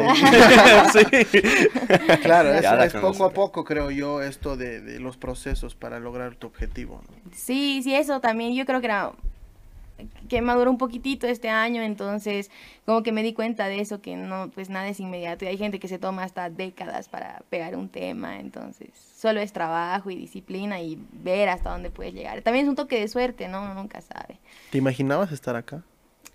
[0.92, 1.05] sí.
[2.23, 6.47] Claro, es, poco a poco, creo yo, esto de, de los procesos para lograr tu
[6.47, 7.03] objetivo.
[7.33, 8.55] Sí, sí, eso también.
[8.55, 9.12] Yo creo que era
[10.28, 12.50] que maduró un poquitito este año, entonces
[12.85, 15.57] como que me di cuenta de eso, que no, pues nada es inmediato y hay
[15.57, 20.16] gente que se toma hasta décadas para pegar un tema, entonces solo es trabajo y
[20.16, 22.42] disciplina y ver hasta dónde puedes llegar.
[22.42, 23.62] También es un toque de suerte, ¿no?
[23.62, 24.38] Uno nunca sabe.
[24.70, 25.83] ¿Te imaginabas estar acá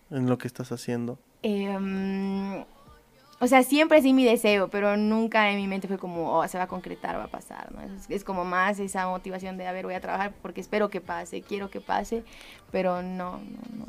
[0.10, 1.20] en lo que estás haciendo?
[1.44, 2.66] Eh,
[3.42, 6.58] o sea, siempre sí mi deseo, pero nunca en mi mente fue como, oh, se
[6.58, 7.80] va a concretar, va a pasar, ¿no?
[8.10, 11.42] Es, como más esa motivación de, a ver, voy a trabajar porque espero que pase,
[11.42, 12.24] quiero que pase,
[12.72, 13.40] pero no,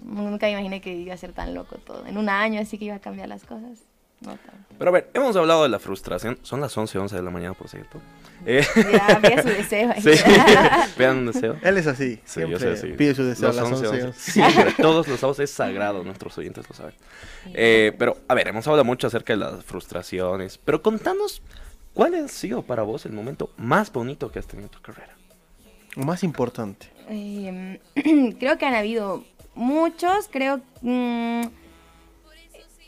[0.05, 2.07] no, nunca imaginé que iba a ser tan loco todo.
[2.07, 3.90] En un año así que iba a cambiar las cosas.
[4.21, 4.61] No tanto.
[4.81, 6.39] Pero a ver, hemos hablado de la frustración.
[6.43, 8.01] Son las 11, 11 de la mañana, por cierto.
[8.47, 9.93] Eh, ya, pide su deseo.
[10.01, 10.11] Sí,
[10.99, 11.57] vean un deseo.
[11.63, 12.19] Él es así.
[12.25, 12.87] Sí, yo soy así.
[12.95, 14.13] Pide su deseo a las 11, 11.
[14.15, 16.95] Siempre, todos los sábados es sagrado, nuestros oyentes lo saben.
[17.53, 20.59] Eh, pero, a ver, hemos hablado mucho acerca de las frustraciones.
[20.59, 21.43] Pero contanos,
[21.93, 25.15] ¿cuál ha sido para vos el momento más bonito que has tenido en tu carrera?
[25.97, 26.87] O más importante.
[27.11, 27.81] Eh,
[28.39, 30.29] creo que han habido muchos.
[30.31, 30.63] Creo.
[30.81, 31.43] Mmm,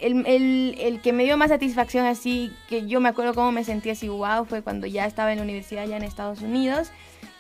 [0.02, 3.64] el, el, el, que me dio más satisfacción así, que yo me acuerdo cómo me
[3.64, 6.90] sentí así, wow, fue cuando ya estaba en la universidad ya en Estados Unidos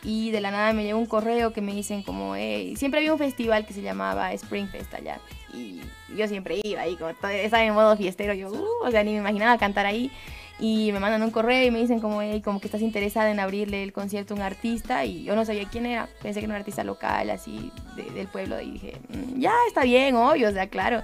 [0.04, 3.12] y de la nada me llegó un correo que me dicen como, hey, siempre había
[3.12, 5.20] un festival que se llamaba Spring Fest allá
[5.52, 5.80] y
[6.16, 9.18] yo siempre iba ahí, como estaba en modo fiestero, yo, uh, o sea, ni me
[9.18, 10.10] imaginaba cantar ahí
[10.58, 13.40] y me mandan un correo y me dicen como, hey, como que estás interesada en
[13.40, 16.54] abrirle el concierto a un artista y yo no sabía quién era, pensé que era
[16.54, 17.72] un artista local así
[18.14, 21.02] del pueblo y dije, mm, ya está bien, obvio, o sea, claro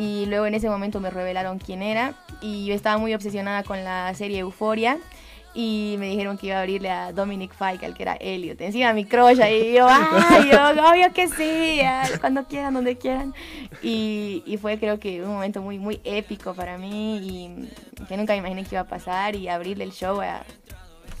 [0.00, 3.84] y luego en ese momento me revelaron quién era y yo estaba muy obsesionada con
[3.84, 4.96] la serie Euforia
[5.52, 9.04] y me dijeron que iba a abrirle a Dominic Fike, que era Elliot, encima mi
[9.04, 11.82] crush y yo, ay, obvio que sí,
[12.18, 13.34] cuando quieran, donde quieran.
[13.82, 18.32] Y, y, fue creo que un momento muy, muy épico para mí y que nunca
[18.32, 20.44] me imaginé que iba a pasar y abrirle el show a,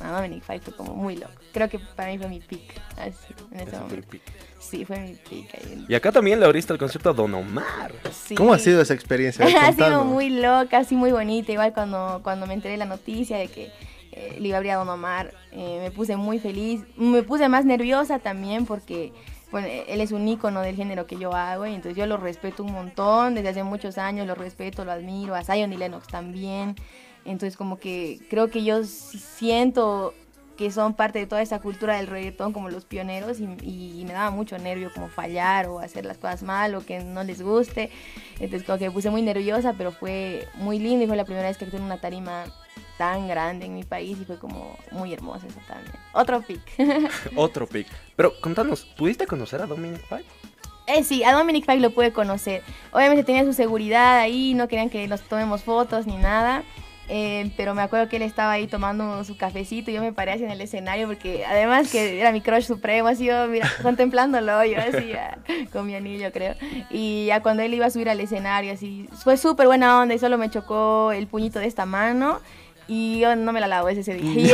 [0.00, 1.32] a Dominic Fike fue como muy loco.
[1.52, 4.18] Creo que para mí fue mi pick, así, en ese momento.
[4.58, 5.58] Sí, fue mi pica.
[5.88, 7.92] Y acá también le abriste el concierto a Don Omar.
[8.36, 9.46] ¿Cómo ha sido esa experiencia?
[9.62, 11.52] ha sido muy loca, así muy bonita.
[11.52, 13.72] Igual cuando, cuando me enteré la noticia de que
[14.12, 16.82] eh, le iba a abrir a Don Omar, eh, me puse muy feliz.
[16.96, 19.12] Me puse más nerviosa también porque
[19.50, 22.62] bueno, él es un ícono del género que yo hago y entonces yo lo respeto
[22.62, 23.34] un montón.
[23.34, 25.34] Desde hace muchos años lo respeto, lo admiro.
[25.34, 26.76] A Zion y Lennox también.
[27.24, 30.14] Entonces como que creo que yo siento
[30.60, 34.30] que son parte de toda esa cultura del reggaetón como los pioneros y, me daba
[34.30, 37.90] mucho nervio como fallar o hacer las cosas mal o que no les guste.
[38.34, 41.48] Entonces como que me puse muy nerviosa, pero fue muy lindo y fue la primera
[41.48, 42.44] vez que actué en una tarima
[42.98, 45.94] tan grande en mi país y fue como muy hermosa eso también.
[46.12, 46.60] Otro pick.
[47.36, 47.86] Otro pick.
[48.14, 50.26] Pero contanos, ¿pudiste conocer a Dominic Pike?
[50.88, 52.62] Eh, sí, a Dominic Pike lo pude conocer.
[52.92, 56.64] Obviamente tenía su seguridad ahí, no querían que nos tomemos fotos ni nada.
[57.12, 60.30] Eh, pero me acuerdo que él estaba ahí tomando su cafecito y yo me paré
[60.30, 64.64] así en el escenario porque además que era mi crush supremo, así yo, mira, contemplándolo,
[64.64, 65.12] yo así
[65.72, 66.54] con mi anillo creo.
[66.88, 70.20] Y ya cuando él iba a subir al escenario, así, fue súper buena onda y
[70.20, 72.40] solo me chocó el puñito de esta mano
[72.92, 74.52] y yo no me la lavo ese día.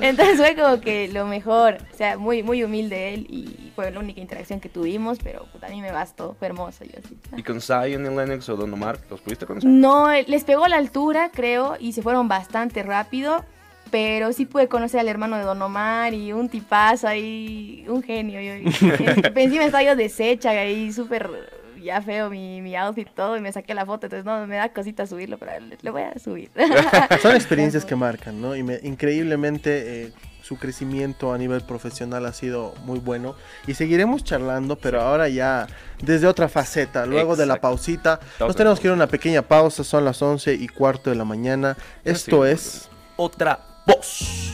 [0.00, 3.98] Entonces fue como que lo mejor, o sea, muy, muy humilde él y fue la
[3.98, 6.84] única interacción que tuvimos, pero a mí me bastó, fue hermoso.
[6.84, 7.18] Yo, así.
[7.36, 9.68] ¿Y con Zion y Lennox o Don Omar los pudiste conocer?
[9.68, 13.44] No, les pegó la altura, creo, y se fueron bastante rápido.
[13.90, 18.40] pero sí pude conocer al hermano de Don Omar y un tipazo ahí, un genio.
[18.40, 18.52] Yo,
[19.34, 21.57] encima estaba yo deshecha ahí, súper
[21.88, 24.68] ya feo mi, mi outfit todo y me saqué la foto, entonces no, me da
[24.68, 26.50] cosita subirlo, pero le, voy a subir.
[27.22, 28.54] Son experiencias que marcan, ¿no?
[28.54, 33.34] Y me, increíblemente eh, su crecimiento a nivel profesional ha sido muy bueno.
[33.66, 35.66] Y seguiremos charlando, pero ahora ya
[36.02, 39.82] desde otra faceta, luego de la pausita, nos tenemos que ir a una pequeña pausa,
[39.82, 42.90] son las 11 y cuarto de la mañana, esto es...
[43.16, 44.47] Otra voz.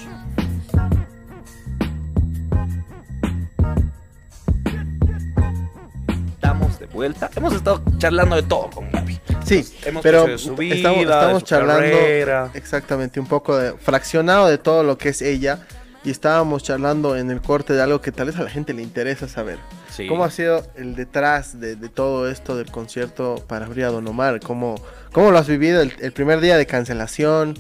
[7.04, 7.30] Vuelta.
[7.36, 9.20] Hemos estado charlando de todo con Gaby.
[9.44, 15.20] Sí, hemos pero estamos, charlando exactamente un poco de fraccionado de todo lo que es
[15.20, 15.66] ella
[16.02, 18.82] y estábamos charlando en el corte de algo que tal vez a la gente le
[18.82, 19.58] interesa saber.
[20.08, 24.40] ¿Cómo ha sido el detrás de, todo esto del concierto para abrir a Don Omar?
[24.40, 24.74] ¿Cómo,
[25.12, 27.54] cómo lo has vivido el, primer día de cancelación?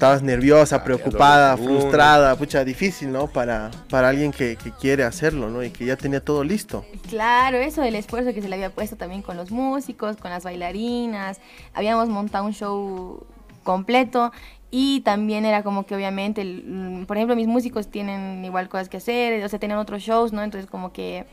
[0.00, 3.26] Estabas nerviosa, ah, preocupada, frustrada, pucha, difícil, ¿no?
[3.26, 5.62] Para, para alguien que, que, quiere hacerlo, ¿no?
[5.62, 6.86] Y que ya tenía todo listo.
[7.10, 10.42] Claro, eso del esfuerzo que se le había puesto también con los músicos, con las
[10.42, 11.38] bailarinas.
[11.74, 13.26] Habíamos montado un show
[13.62, 14.32] completo
[14.70, 18.96] y también era como que obviamente, mm, por ejemplo, mis músicos tienen igual cosas que
[18.96, 20.42] hacer, o sea, tienen otros shows, ¿no?
[20.42, 21.26] Entonces como que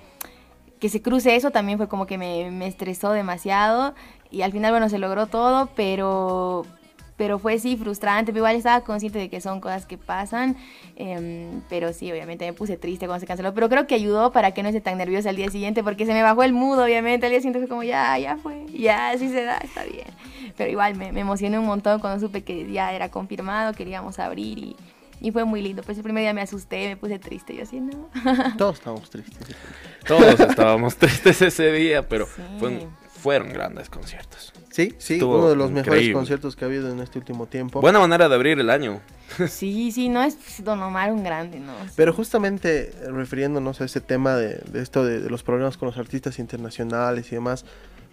[0.81, 3.95] que se cruce eso también fue como que me, me estresó demasiado
[4.29, 6.65] y al final, bueno, se logró todo, pero,
[7.17, 10.55] pero fue sí frustrante, pero igual estaba consciente de que son cosas que pasan,
[10.95, 14.51] em, pero sí, obviamente me puse triste cuando se canceló, pero creo que ayudó para
[14.51, 17.25] que no esté tan nerviosa al día siguiente, porque se me bajó el mood, obviamente,
[17.25, 20.07] al día siguiente fue como, ya, ya fue, ya, así se da, está bien,
[20.55, 24.59] pero igual me, me emocioné un montón cuando supe que ya era confirmado, queríamos abrir
[24.59, 24.75] y...
[25.19, 25.81] Y fue muy lindo.
[25.81, 27.55] Pues el primer día me asusté, me puse triste.
[27.55, 28.07] Yo así, no.
[28.55, 29.47] Todos estábamos tristes.
[30.05, 34.53] Todos estábamos tristes ese día, pero fueron grandes conciertos.
[34.77, 37.81] Sí, sí, uno de los mejores conciertos que ha habido en este último tiempo.
[37.81, 39.01] Buena manera de abrir el año.
[39.49, 41.73] Sí, sí, no es Don Omar un grande, ¿no?
[41.95, 47.31] Pero justamente refiriéndonos a ese tema de, esto de, los problemas con los artistas internacionales
[47.31, 47.65] y demás,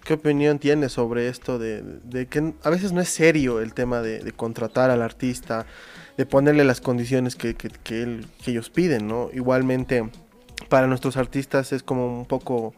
[0.05, 4.33] ¿qué opinión tienes sobre esto de, que a veces no es serio el tema de,
[4.33, 5.67] contratar al artista,
[6.17, 9.29] de ponerle las condiciones que, que, que ellos piden, ¿no?
[9.35, 10.09] Igualmente,
[10.71, 12.75] para nuestros artistas es como un poco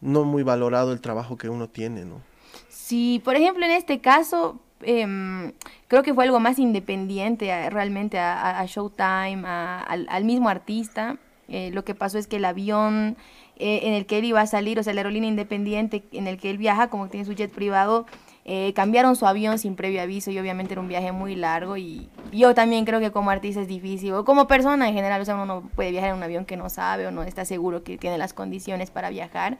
[0.00, 2.33] no muy valorado el trabajo que uno tiene, ¿no?
[2.68, 5.52] Sí, por ejemplo, en este caso, em,
[5.88, 11.16] creo que fue algo más independiente realmente a, Showtime, al, mismo artista.
[11.48, 13.16] Eh, lo que pasó es que el avión
[13.56, 16.38] eh, en el que él iba a salir, o sea, la aerolínea independiente en el
[16.38, 18.06] que él viaja, como tiene su jet privado,
[18.46, 22.10] eh, cambiaron su avión sin previo aviso y obviamente era un viaje muy largo y
[22.30, 25.34] yo también creo que como artista es difícil, o como persona en general, o sea,
[25.34, 27.96] uno no puede viajar en un avión que no sabe o no está seguro que
[27.96, 29.58] tiene las condiciones para viajar.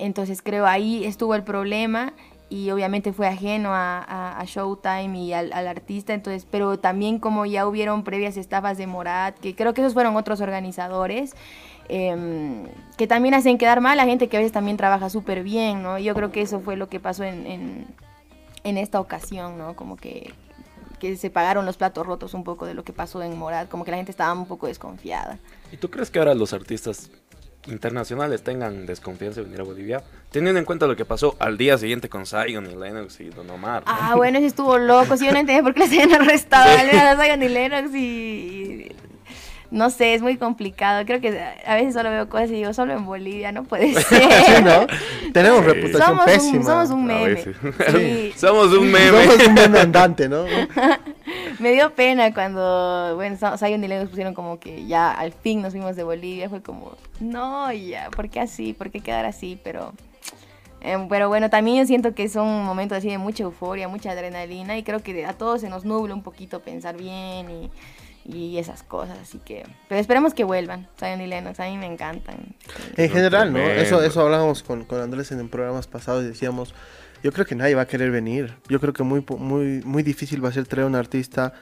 [0.00, 2.14] Entonces creo ahí estuvo el problema
[2.48, 8.02] y obviamente fue ajeno a, Showtime y al, artista, entonces, pero también como ya hubieron
[8.02, 11.36] previas estafas de Morat, que creo que esos fueron otros organizadores,
[11.88, 15.82] em, que también hacen quedar mal a gente que a veces también trabaja súper bien,
[15.82, 15.98] ¿no?
[15.98, 17.86] Yo creo que eso fue lo que pasó en,
[18.64, 19.76] en, esta ocasión, ¿no?
[19.76, 20.32] Como que,
[20.98, 23.84] que se pagaron los platos rotos un poco de lo que pasó en Morat, como
[23.84, 25.38] que la gente estaba un poco desconfiada.
[25.70, 27.10] ¿Y tú crees que ahora los artistas
[27.66, 31.76] internacionales tengan desconfianza de venir a Bolivia, teniendo en cuenta lo que pasó al día
[31.78, 33.82] siguiente con Zion y Lennox y Don Omar.
[33.86, 37.22] Ah, bueno, ese estuvo loco, sí, yo no entendí por qué les habían arrestado a
[37.22, 38.92] Zion y Lennox y,
[39.70, 41.04] no sé, es muy complicado.
[41.06, 44.64] Creo que a veces solo veo cosas y digo, solo en Bolivia, no puede ser.
[44.64, 44.86] ¿no?
[45.32, 46.58] Tenemos reputación somos pésima.
[46.58, 47.36] Un, somos un meme.
[48.36, 49.22] somos un meme.
[49.22, 50.44] Somos un meme andante, ¿no?
[51.60, 55.72] Me dio pena cuando, bueno, Zion y Lennox pusieron como que ya al fin nos
[55.72, 56.48] fuimos de Bolivia.
[56.48, 58.72] Fue como, no, ya, ¿por qué así?
[58.72, 59.58] ¿Por qué quedar así?
[59.62, 59.92] Pero...
[60.82, 64.78] Em, pero bueno, también yo siento que son momentos así de mucha euforia, mucha adrenalina
[64.78, 67.70] y creo que a todos se nos nubla un poquito pensar bien y
[68.32, 69.66] y esas cosas, así que...
[69.88, 72.36] Pero esperemos que vuelvan, Zion y Lennox, a mí me encantan.
[72.96, 73.58] En general, ¿no?
[73.58, 76.74] Eso, eso hablábamos con, con Andrés en programas pasados y decíamos,
[77.22, 80.44] yo creo que nadie va a querer venir, yo creo que muy, muy, muy difícil
[80.44, 81.54] va a ser traer un artista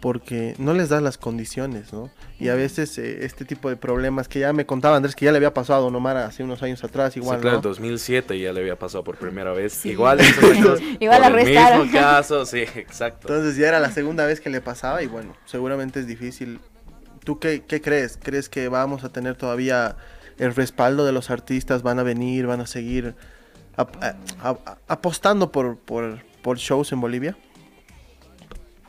[0.00, 2.10] porque no les das las condiciones, ¿no?
[2.38, 5.30] Y a veces eh, este tipo de problemas que ya me contaba Andrés que ya
[5.30, 8.40] le había pasado a Don Omar hace unos años atrás, igual, sí, claro, en 2007
[8.40, 9.84] ya le había pasado por primera vez.
[9.84, 10.20] Igual,
[11.00, 11.82] igual arrestaron.
[11.82, 13.28] mismo caso, sí, exacto.
[13.28, 16.60] Entonces ya era la segunda vez que le pasaba y bueno, seguramente es difícil.
[17.22, 18.18] ¿Tú qué, qué crees?
[18.20, 19.96] ¿Crees que vamos a tener todavía
[20.38, 21.82] el respaldo de los artistas?
[21.82, 22.46] ¿Van a venir?
[22.46, 23.14] ¿Van a seguir
[24.88, 27.36] apostando por, por, por shows en Bolivia?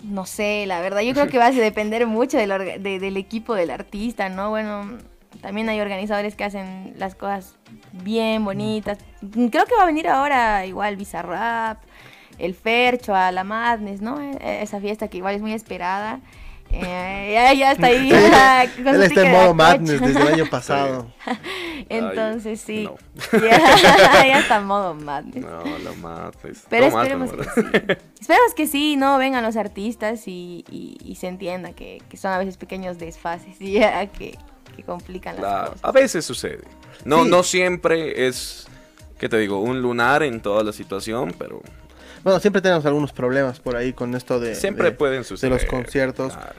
[0.04, 3.70] No sé, la verdad, yo creo que va a depender mucho del, del equipo del
[3.70, 4.50] artista, ¿no?
[4.50, 4.98] Bueno,
[5.42, 7.56] también hay organizadores que hacen las cosas
[8.04, 8.98] bien bonitas.
[9.32, 11.78] Creo que va a venir ahora igual Bizarrap.
[12.40, 14.20] el Fercho, a la Madness, ¿no?
[14.20, 16.20] E- Esa fiesta que igual es muy esperada.
[16.74, 18.10] Eh, ya, ya está ahí.
[18.84, 21.12] con Él su está en modo madness desde el año pasado.
[21.90, 22.84] Entonces sí.
[22.86, 22.96] no.
[23.42, 25.44] Ya, ya está en modo madness.
[25.44, 26.64] No, la mates.
[26.70, 27.62] Pero esperemos que sí.
[28.20, 29.18] Esperemos que sí, ¿no?
[29.18, 33.60] Vengan los artistas y, y- y se entienda que, que son a veces pequeños desfases
[33.60, 34.38] y ya que,
[34.76, 35.84] que complican las Claro, cosas.
[35.86, 36.64] a veces sucede.
[37.04, 37.30] No, Sí.
[37.30, 38.68] no siempre es,
[39.20, 39.60] ¿qué te digo?
[39.60, 41.62] Un lunar en toda la situación, pero
[42.24, 45.52] Bueno, siempre tenemos algunos problemas por ahí con esto de, siempre de- pueden de suceder.
[45.54, 46.34] los conciertos.
[46.34, 46.54] claro.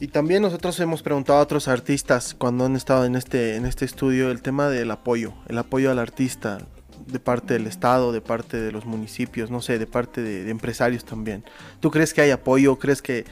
[0.00, 3.84] Y también nosotros hemos preguntado a otros artistas cuando han estado en este, en este
[3.84, 6.58] estudio el tema del apoyo, el apoyo al artista
[7.06, 10.50] de parte del Estado, de parte de los municipios, no sé, de parte de, de
[10.50, 11.44] empresarios también.
[11.80, 12.76] ¿Tú crees que hay apoyo?
[12.78, 13.24] ¿Crees que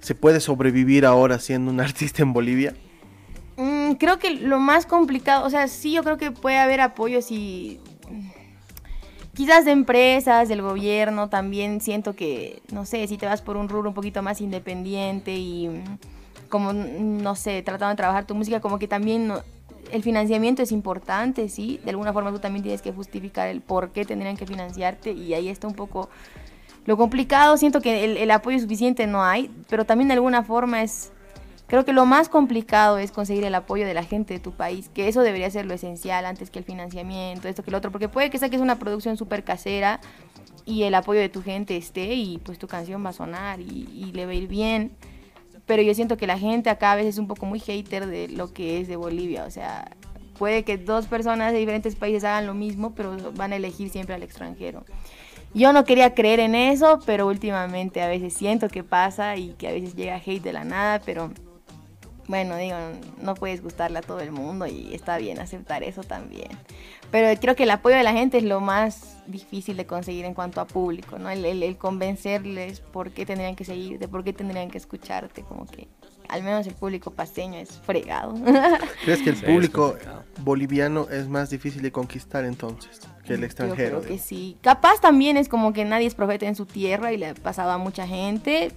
[0.00, 2.74] se puede sobrevivir ahora siendo un artista en Bolivia?
[3.56, 7.22] Mm, creo que lo más complicado, o sea, sí, yo creo que puede haber apoyo
[7.22, 7.80] si.
[9.34, 13.68] Quizás de empresas, del gobierno, también siento que, no sé, si te vas por un
[13.68, 18.36] rubro un poquito más independiente y mm, como, mm, no sé, tratando de trabajar tu
[18.36, 19.32] música, como que también
[19.90, 21.80] el financiamiento es importante, ¿sí?
[21.84, 25.34] De alguna forma tú también tienes que justificar el por qué tendrían que financiarte y
[25.34, 26.08] ahí está un poco
[26.86, 27.56] lo complicado.
[27.56, 31.10] Siento que el, el apoyo suficiente no hay, pero también de alguna forma es
[31.66, 34.90] Creo que lo más complicado es conseguir el apoyo de la gente de tu país,
[34.90, 38.08] que eso debería ser lo esencial antes que el financiamiento, esto que lo otro, porque
[38.08, 40.00] puede que saques una producción súper casera
[40.66, 43.88] y el apoyo de tu gente esté y pues tu canción va a sonar y,
[43.92, 44.92] y le va a ir bien.
[45.66, 48.28] Pero yo siento que la gente acá a veces es un poco muy hater de
[48.28, 49.90] lo que es de Bolivia, o sea,
[50.38, 54.14] puede que dos personas de diferentes países hagan lo mismo, pero van a elegir siempre
[54.14, 54.84] al extranjero.
[55.54, 59.68] Yo no quería creer en eso, pero últimamente a veces siento que pasa y que
[59.68, 61.30] a veces llega hate de la nada, pero
[62.28, 62.76] bueno, digo,
[63.22, 66.48] no puedes gustarle a todo el mundo y está bien aceptar eso también.
[67.10, 70.34] Pero creo que el apoyo de la gente es lo más difícil de conseguir en
[70.34, 71.30] cuanto a público, ¿no?
[71.30, 75.66] El, el- el convencerles por qué tendrían que seguirte, por qué tendrían que escucharte, como
[75.66, 75.86] que
[76.28, 78.34] al menos el público paseño es fregado.
[79.04, 79.94] ¿Crees que el Sí, público
[80.40, 83.96] boliviano es más difícil de conquistar entonces que el extranjero?
[83.96, 84.56] Yo creo que sí.
[84.62, 87.70] Capaz también es como que nadie es profeta en su tierra y le ha pasado
[87.70, 88.72] a mucha gente.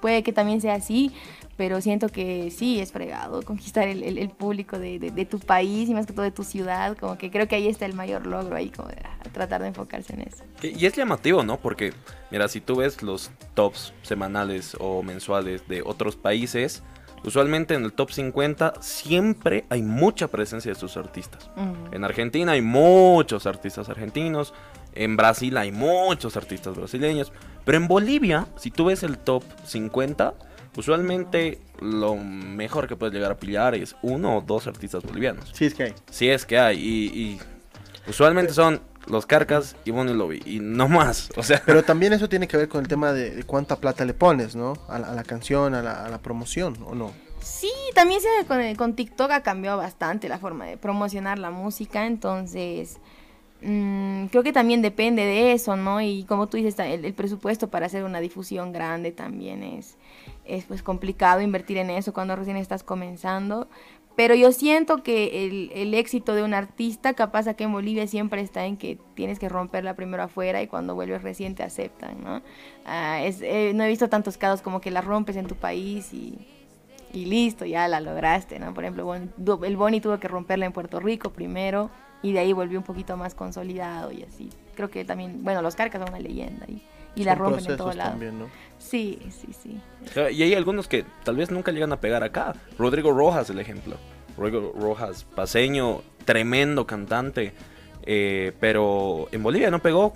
[0.00, 1.12] Puede que también sea así,
[1.56, 5.38] pero siento que sí es fregado conquistar el, el- el público de, de- de tu
[5.38, 6.96] país y más que todo de tu ciudad.
[6.98, 8.96] Como que creo que ahí está el mayor logro, ahí como de,
[9.32, 10.44] tratar de enfocarse en eso.
[10.62, 11.58] Y es llamativo, ¿no?
[11.58, 11.92] Porque,
[12.30, 16.82] mira, si tú ves los tops semanales o mensuales de otros países,
[17.24, 21.50] usualmente en el top 50 siempre hay mucha presencia de sus artistas.
[21.56, 21.94] Mm.
[21.94, 24.52] En Argentina hay muchos artistas argentinos,
[24.94, 27.32] en Brasil hay muchos artistas brasileños,
[27.64, 30.34] pero en Bolivia, si tú ves el top 50,
[30.76, 35.50] usualmente lo mejor que puedes llegar a pillar es uno o dos artistas bolivianos.
[35.52, 35.94] Sí, es que hay.
[36.10, 37.40] Si es que hay, y, y
[38.08, 41.62] usualmente son los Carcas y Bonnie Lobby, y no más, o sea...
[41.64, 44.56] Pero también eso tiene que ver con el tema de, de cuánta plata le pones,
[44.56, 44.74] ¿no?
[44.88, 47.12] A la, a la canción, a la, a la promoción, ¿o no?
[47.40, 52.06] Sí, también se, con, con TikTok ha cambiado bastante la forma de promocionar la música,
[52.06, 52.98] entonces
[53.62, 56.00] mm, creo que también depende de eso, ¿no?
[56.00, 59.96] Y como tú dices, el, presupuesto para hacer una difusión grande también es,
[60.44, 63.68] es pues complicado invertir en eso cuando recién estás comenzando.
[64.16, 68.40] Pero yo siento que el, el éxito de un artista, capaz aquí en Bolivia siempre
[68.40, 72.40] está en que tienes que romperla primero afuera y cuando vuelves recién te aceptan, ¿no?
[72.86, 76.14] Ah, es- eh, no he visto tantos casos como que la rompes en tu país
[76.14, 76.38] y,
[77.12, 78.74] y listo, ya la lograste, ¿no?
[78.74, 79.14] Por ejemplo,
[79.64, 81.90] el Boni tuvo que romperla en Puerto Rico primero
[82.28, 84.50] y de ahí volvió un poquito más consolidado y así.
[84.74, 86.82] Creo que también, bueno, los Carcas son una leyenda y,
[87.14, 88.10] y la rompen en todo lado.
[88.10, 88.46] también, ¿no?
[88.78, 89.80] Sí, sí, sí.
[90.32, 92.54] Y hay algunos que tal vez nunca llegan a pegar acá.
[92.78, 93.96] Rodrigo Rojas, el ejemplo.
[94.36, 97.52] Rodrigo Rojas, paseño, tremendo cantante.
[98.04, 100.12] eh, pero en Bolivia no pegó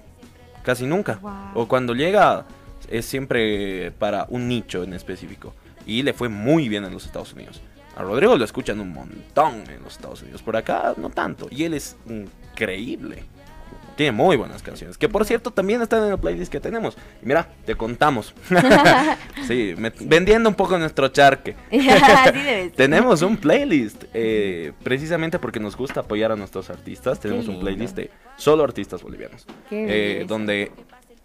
[0.62, 1.16] casi nunca.
[1.22, 1.32] Wow.
[1.62, 2.44] O cuando llega
[2.88, 5.54] es siempre para un nicho en específico.
[5.86, 7.60] Y le fue muy bien en los Estados Unidos.
[8.00, 10.40] A Rodrigo lo escuchan un montón en los Estados Unidos.
[10.40, 11.48] Por acá no tanto.
[11.50, 13.24] Y él es increíble.
[13.94, 14.96] Tiene muy buenas canciones.
[14.96, 16.96] Que por cierto también están en el playlist que tenemos.
[17.22, 18.34] Y mira, te contamos.
[19.46, 21.56] sí, me- vendiendo un poco nuestro charque.
[22.74, 27.20] Tenemos un playlist, eh, precisamente porque nos gusta apoyar a nuestros artistas.
[27.20, 29.46] Tenemos un playlist de solo artistas bolivianos.
[29.68, 30.72] Qué eh, donde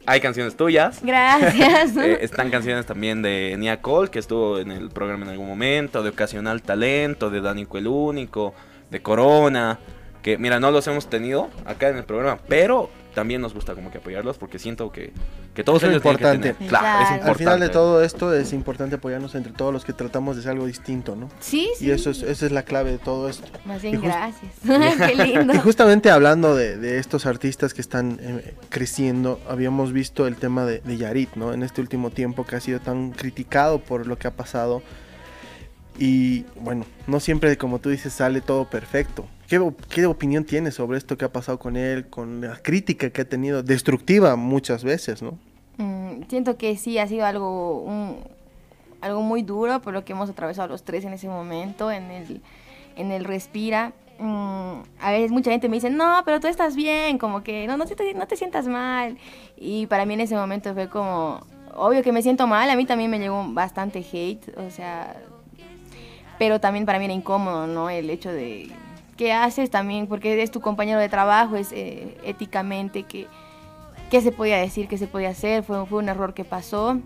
[0.06, 1.00] hay canciones tuyas.
[1.04, 1.98] Gracias.
[1.98, 6.04] eh, están canciones también de Nia Cole, que estuvo en el programa en algún momento,
[6.04, 8.54] de Ocasional Talento, de Danico el Único,
[8.92, 9.80] de Corona,
[10.22, 13.90] que mira, no los hemos tenido acá en el programa, pero también nos gusta como
[13.90, 15.12] que apoyarlos porque siento que,
[15.56, 16.54] que todos Es lo ellos tienen que importante.
[16.54, 17.30] tener- Claro, es importante.
[17.32, 20.52] Al final de todo esto es importante apoyarnos entre todos los que tratamos de hacer
[20.52, 21.30] algo distinto, ¿no?
[21.40, 21.88] Sí, sí.
[21.88, 23.48] Y eso es, esa es la clave de todo esto.
[23.66, 24.52] Más bien, gracias.
[25.08, 25.54] Qué lindo.
[25.54, 30.66] Y justamente hablando de, de estos artistas que están eh, creciendo, habíamos visto el tema
[30.66, 31.54] de, de Yarit, ¿no?
[31.54, 34.84] En este último tiempo que ha sido tan criticado por lo que ha pasado.
[35.98, 39.26] Y bueno, no siempre, como tú dices, sale todo perfecto.
[39.48, 43.22] ¿Qué, qué opinión tienes sobre esto que ha pasado con él, con la crítica que
[43.22, 45.38] ha tenido, destructiva muchas veces, ¿no?
[45.78, 48.18] Mm, siento que sí ha sido algo un-
[49.02, 52.42] algo muy duro por lo que hemos atravesado los tres en ese momento en el
[52.96, 57.18] en el respira Mm, a veces mucha gente me dice no pero tú estás bien
[57.18, 59.18] como que no no te, no te sientas mal
[59.58, 61.42] y para mí en ese momento fue como
[61.76, 65.18] obvio que me siento mal a mí también me llegó bastante hate o sea
[66.40, 67.90] pero también para mí era incómodo, ¿no?
[67.90, 68.70] El hecho de
[69.18, 73.28] qué haces también, porque es tu compañero de trabajo, es eh, éticamente que
[74.10, 77.00] qué se podía decir, qué se podía hacer, fue, fue un error que pasó.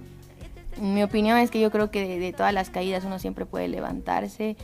[0.82, 3.68] Mi opinión es que yo creo que de, de todas las caídas uno siempre puede
[3.68, 4.56] levantarse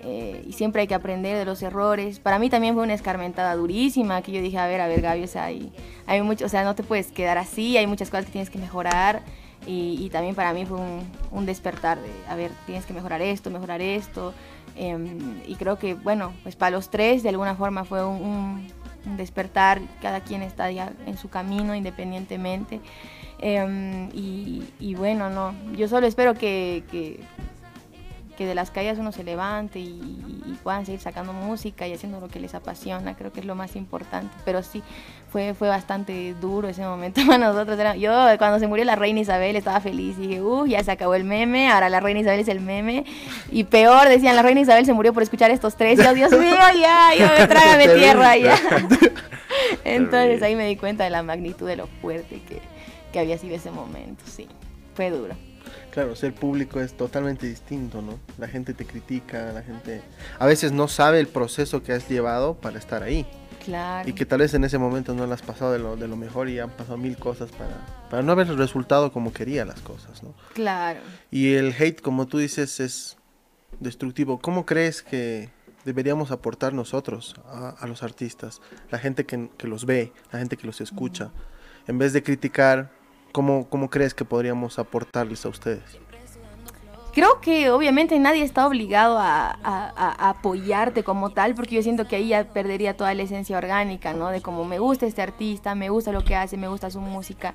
[0.00, 2.18] eh, y siempre hay que aprender de los errores.
[2.18, 5.24] Para mí también fue una escarmentada durísima, que yo dije, a ver, a ver, Gaby,
[5.24, 5.72] o sea, hay,
[6.06, 8.58] hay mucho, o sea, no te puedes quedar así, hay muchas cosas que tienes que
[8.58, 9.22] mejorar.
[9.66, 13.20] Y, y también para mí fue un, un despertar de, a ver, tienes que mejorar
[13.20, 14.32] esto, mejorar esto.
[14.76, 18.66] Em, y creo que, bueno, pues para los tres de alguna forma fue un,
[19.16, 22.80] despertar, cada quien está ya en su camino independientemente.
[23.38, 27.20] Em, y, bueno, no, yo solo espero que,
[28.40, 29.84] que de las caídas uno se levante y,
[30.46, 33.54] y puedan seguir sacando música y haciendo lo que les apasiona, creo que es lo
[33.54, 34.34] más importante.
[34.46, 34.82] Pero sí,
[35.30, 37.78] fue, fue bastante duro ese momento para nosotros.
[37.78, 40.90] Era- yo cuando se murió la reina Isabel estaba feliz y dije, uh, ya se
[40.90, 43.04] acabó el meme, ahora la reina Isabel es el meme.
[43.50, 46.00] Y peor, decían, la reina Isabel se murió por escuchar estos tres.
[46.00, 48.58] Y yo, Dios mío, ya, yo me trágame tierra ya.
[49.84, 52.58] Entonces ahí me di cuenta de la magnitud de lo fuerte que,
[53.12, 54.48] que había sido ese momento, sí.
[54.94, 55.34] Fue duro.
[55.90, 58.18] Claro, ser público es totalmente distinto, ¿no?
[58.38, 60.02] La gente te critica, la gente
[60.38, 63.26] a veces no sabe el proceso que has llevado para estar ahí.
[63.64, 64.08] Claro.
[64.08, 66.16] Y que tal vez en ese momento no lo has pasado de lo, de lo
[66.16, 67.76] mejor y han pasado mil cosas para,
[68.08, 70.32] para no haber resultado como quería las cosas, ¿no?
[70.54, 71.00] Claro.
[71.30, 73.18] Y el hate, como tú dices, es
[73.80, 74.40] destructivo.
[74.40, 75.50] ¿Cómo crees que
[75.84, 78.62] deberíamos aportar nosotros a, a los artistas?
[78.90, 81.30] La gente que, que los ve, la gente que los escucha.
[81.86, 82.90] En vez de criticar,
[83.32, 85.82] ¿cómo, cómo crees que podríamos aportarles a ustedes?
[87.12, 89.56] Creo que obviamente nadie está obligado a,
[90.30, 94.28] apoyarte como tal, porque yo siento que ahí ya perdería toda la esencia orgánica, ¿no?
[94.28, 97.54] De como me gusta este artista, me gusta lo que hace, me gusta su música.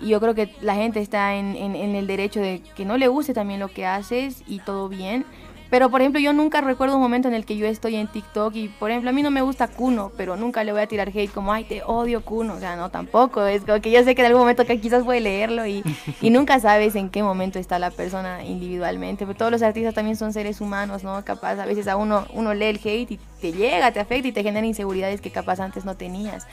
[0.00, 2.96] Y yo creo que la gente está en, en- en el derecho de que no
[2.96, 5.26] le guste también lo que haces y todo bien.
[5.74, 8.54] Pero, por ejemplo, yo nunca recuerdo un momento en el que yo estoy en TikTok
[8.54, 11.08] y, por ejemplo, a mí no me gusta Kuno, pero nunca le voy a tirar
[11.08, 12.54] hate como, ay, te odio Kuno.
[12.54, 13.42] O sea, no, tampoco.
[13.44, 15.82] Es como que yo sé que en algún momento que quizás puede leerlo y,
[16.20, 19.26] y nunca sabes en qué momento está la persona individualmente.
[19.26, 21.24] Pero todos los artistas también son seres humanos, ¿no?
[21.24, 24.32] Capaz, a veces a uno, uno lee el hate y te llega, te afecta y
[24.32, 26.46] te genera inseguridades que capaz antes no tenías.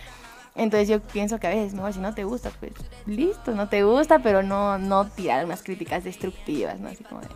[0.56, 2.74] Entonces yo pienso que a veces mejor si no te gusta, pues
[3.06, 6.90] listo, no te gusta, pero no, no tirar unas críticas destructivas, ¿no?
[6.90, 7.28] Así como de,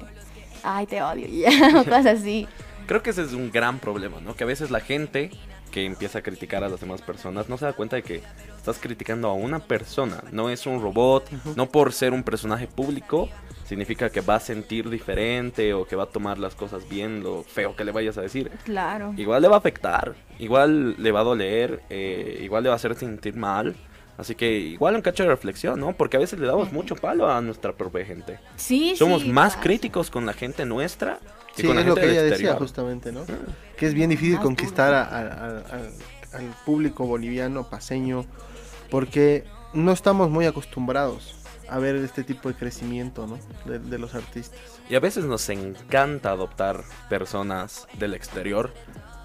[0.65, 1.49] ay, te odio, y ya,
[1.83, 2.47] cosas así.
[2.87, 4.35] Creo que ese es un gran problema, ¿no?
[4.35, 5.31] Que a veces la gente
[5.71, 8.21] que empieza a criticar a las demás personas no se da cuenta de que
[8.55, 13.29] estás criticando a una persona, no es un robot, no por ser un personaje público
[13.65, 17.43] significa que va a sentir diferente o que va a tomar las cosas bien, lo
[17.43, 18.51] feo que le vayas a decir.
[18.63, 19.13] Claro.
[19.17, 22.77] Igual le va a afectar, igual le va a doler, eh, igual le va a
[22.77, 23.75] hacer sentir mal.
[24.17, 25.93] Así que igual un cacho de reflexión, ¿no?
[25.93, 28.39] Porque a veces le damos mucho palo a nuestra propia gente.
[28.55, 31.19] Sí, Somos sí, más críticos con la gente nuestra
[31.55, 33.21] que Sí, con la es lo que ella decía justamente, ¿no?
[33.77, 34.97] Que es bien difícil conquistar duro.
[34.99, 35.93] a- a- a- al-
[36.33, 38.25] al público boliviano, paseño,
[38.89, 39.43] porque
[39.73, 41.35] no estamos muy acostumbrados
[41.67, 43.39] a ver este tipo de crecimiento, ¿no?
[43.65, 44.59] De, de los artistas.
[44.89, 48.71] Y a veces nos encanta adoptar personas del exterior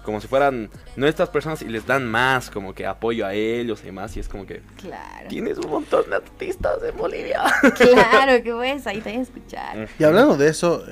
[0.03, 3.85] como si fueran nuestras personas y les dan más como que apoyo a ellos y
[3.85, 4.15] demás.
[4.17, 5.27] Y es como que Claro.
[5.29, 7.43] tienes un montón de artistas en Bolivia.
[7.77, 9.87] Claro, que puedes ahí también escuchar.
[9.99, 10.83] Y hablando de eso,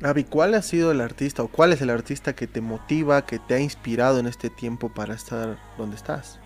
[0.00, 3.38] Gaby, ¿cuál ha sido el artista o cuál es el artista que te motiva, que
[3.38, 6.40] te ha inspirado en este tiempo para estar donde estás?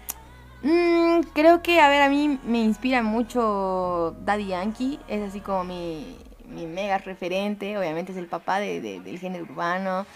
[0.62, 5.64] Mm, creo que, a ver, a mí me inspira mucho Daddy Yankee, es así como
[5.64, 6.18] mi,
[6.48, 10.06] mi mega referente, obviamente es el papá de- de- del género urbano,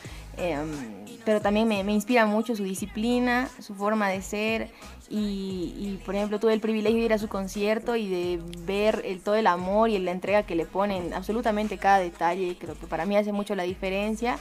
[0.41, 0.69] em,
[1.25, 4.71] pero también me, me inspira mucho su disciplina, su forma de ser
[5.09, 9.03] y, y, por ejemplo, tuve el privilegio de ir a su concierto y de ver
[9.05, 12.87] el, todo el amor y la entrega que le ponen, absolutamente cada detalle, creo que
[12.87, 14.39] para mí hace mucho la diferencia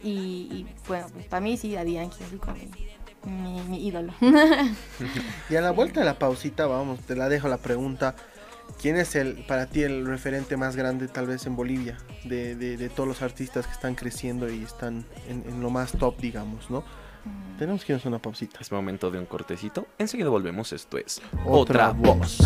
[0.00, 2.56] y, y, bueno, pues para mí sí, Daddy Yankee, así como
[3.24, 4.12] mi, mi ídolo.
[5.50, 8.14] Y a la vuelta de la pausita, vamos, te la dejo la pregunta.
[8.80, 12.76] ¿Quién es el para ti el referente más grande tal vez en Bolivia de, de-
[12.76, 16.68] de todos los artistas que están creciendo y están en, en lo más top, digamos,
[16.70, 16.82] ¿no?
[17.58, 18.58] Tenemos que irnos a una pausita.
[18.60, 19.86] Es momento de un cortecito.
[19.98, 20.72] Enseguida volvemos.
[20.72, 22.38] Esto es Otra Otra, Voz.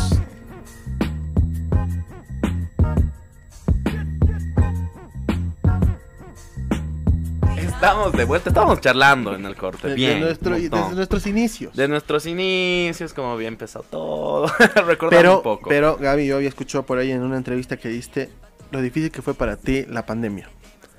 [7.76, 8.48] Estamos de vuelta.
[8.50, 9.82] Estábamos charlando en el corte.
[9.88, 10.20] De, de Bien.
[10.20, 11.76] nuestro- desde nuestros inicios.
[11.76, 14.46] De nuestros inicios, como había empezado todo.
[14.86, 15.68] Recordar un poco.
[15.68, 18.30] pero Gaby, yo había escuchado por ahí en una entrevista que diste
[18.70, 20.48] lo difícil que fue para ti la pandemia.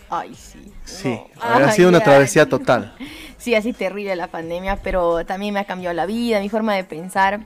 [0.09, 0.71] Ay, sí.
[0.85, 1.27] Sí, no.
[1.41, 2.95] Ay, sido una travesía total.
[3.39, 6.83] Sí, así terrible la pandemia, pero también me ha cambiado la vida, mi forma de
[6.83, 7.45] pensar.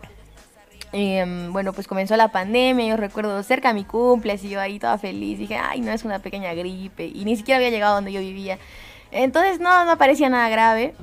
[0.94, 4.80] Em, bueno, pues comenzó la pandemia, yo recuerdo cerca de mi cumple, así yo ahí
[4.80, 8.14] toda feliz, dije, ay, no es una pequeña gripe, y ni siquiera había llegado donde
[8.14, 8.58] yo vivía.
[9.12, 10.94] Entonces no, no parecía nada grave.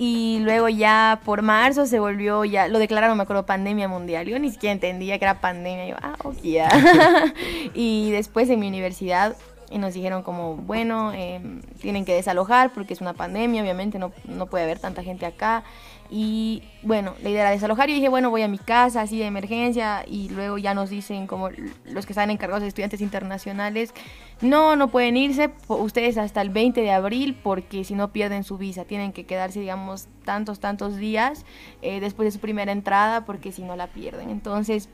[0.00, 4.26] Y luego ya por marzo se volvió, ya lo declararon, me acuerdo, pandemia mundial.
[4.26, 5.88] Yo ni siquiera entendía que era pandemia.
[5.88, 6.14] Yo, ah,
[7.74, 9.36] y después en mi universidad
[9.70, 14.12] y nos dijeron como, bueno, em, tienen que desalojar porque es una pandemia, obviamente no,
[14.24, 15.64] no puede haber tanta gente acá.
[16.10, 17.88] Y bueno, la idea era desalojar.
[17.88, 20.04] Yo dije, bueno, voy a mi casa, así de emergencia.
[20.06, 21.50] Y luego ya nos dicen, como
[21.84, 23.92] los que están encargados de estudiantes internacionales,
[24.40, 28.56] no, no pueden irse ustedes hasta el 20 de abril porque si no pierden su
[28.56, 28.84] visa.
[28.84, 31.44] Tienen que quedarse, digamos, tantos, tantos días
[31.82, 34.30] eh, después de su primera entrada porque si no la pierden.
[34.30, 34.88] Entonces,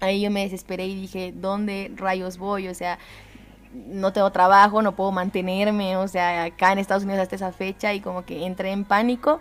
[0.00, 2.68] ahí yo me desesperé y dije, ¿dónde rayos voy?
[2.68, 2.98] O sea,
[3.74, 7.92] no tengo trabajo, no puedo mantenerme, o sea, acá en Estados Unidos hasta esa fecha
[7.94, 9.40] y como que entré en pánico.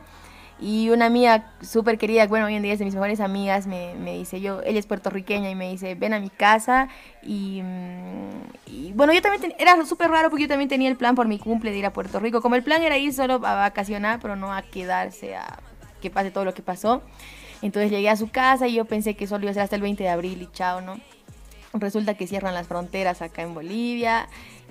[0.59, 3.95] Y una amiga súper querida, bueno, hoy en día es de mis mejores amigas, me,
[3.95, 6.87] me dice, yo, ella es puertorriqueña y me dice, ven a mi casa.
[7.21, 11.27] Y, mm, bueno, yo también, era súper raro porque yo también tenía el plan por
[11.27, 12.41] mi cumple de ir a Puerto Rico.
[12.41, 15.59] Como el plan era ir solo a vacacionar, pero no a quedarse a
[16.01, 17.01] que pase todo lo que pasó.
[17.61, 19.81] Entonces llegué a su casa y yo pensé que solo iba a ser hasta el
[19.81, 20.99] 20 de abril y chao, ¿no?
[21.73, 24.27] Resulta que cierran las fronteras acá en Bolivia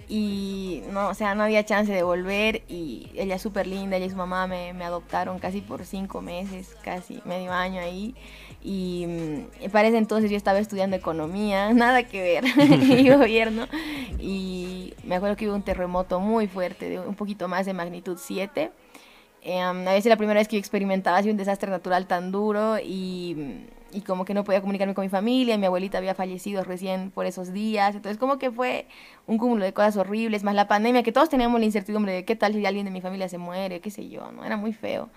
[0.08, 4.06] y no, o sea, no había chance de volver y ella es súper linda, ella
[4.06, 8.14] y su mamá me, adoptaron casi por cinco meses, casi medio año ahí
[8.62, 12.44] y, mm, para ese entonces yo estaba estudiando economía, nada que ver,
[12.82, 13.66] y gobierno
[14.18, 18.18] y me acuerdo que hubo un terremoto muy fuerte, de un poquito más de magnitud
[18.20, 18.70] 7.
[19.44, 22.78] Eh, a veces la primera vez que yo experimentaba así un desastre natural tan duro
[22.78, 27.10] y, y como que no podía comunicarme con mi familia, mi abuelita había fallecido recién
[27.10, 28.86] por esos días, entonces como que fue
[29.26, 32.36] un cúmulo de cosas horribles, más la pandemia, que todos teníamos la incertidumbre de qué
[32.36, 34.44] tal si alguien de mi familia se muere, qué sé yo, ¿no?
[34.44, 35.10] Era muy feo.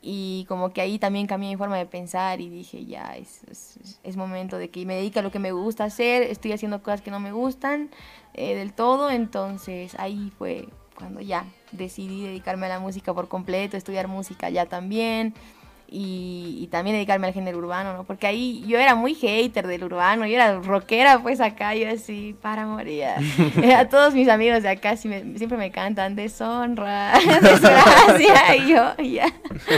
[0.00, 3.98] Y como que ahí también cambié mi forma de pensar y dije, ya, es, es,
[4.04, 7.02] es momento de que me dedique a lo que me gusta hacer, estoy haciendo cosas
[7.02, 7.90] que no me gustan
[8.34, 13.76] eh, del todo, entonces ahí fue cuando ya decidí dedicarme a la música por completo,
[13.76, 15.34] estudiar música ya también
[15.90, 18.04] y, y también dedicarme al género urbano, ¿no?
[18.04, 22.36] Porque ahí yo era muy hater del urbano, yo era rockera pues acá, yo así,
[22.42, 23.04] para morir.
[23.62, 27.12] Eh, a todos mis amigos de acá sí me- siempre me cantan deshonra,
[27.42, 29.26] desgracia, y yo, ya,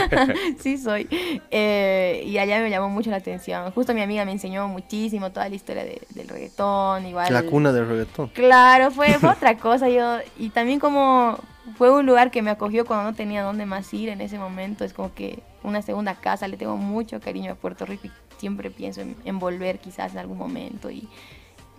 [0.59, 1.07] sí soy.
[1.49, 5.49] Eh, y allá me llamó mucho la atención, justo mi amiga me enseñó muchísimo toda
[5.49, 7.31] la historia de- del reggaetón, igual.
[7.33, 8.27] La cuna del reggaetón.
[8.29, 9.89] Claro, fue, fue otra cosa.
[9.89, 11.37] Yo, y también como
[11.77, 14.83] fue un lugar que me acogió cuando no tenía dónde más ir en ese momento.
[14.83, 16.47] Es como que una segunda casa.
[16.47, 20.19] Le tengo mucho cariño a Puerto Rico y siempre pienso en, en volver quizás en
[20.19, 20.89] algún momento.
[20.89, 21.07] Y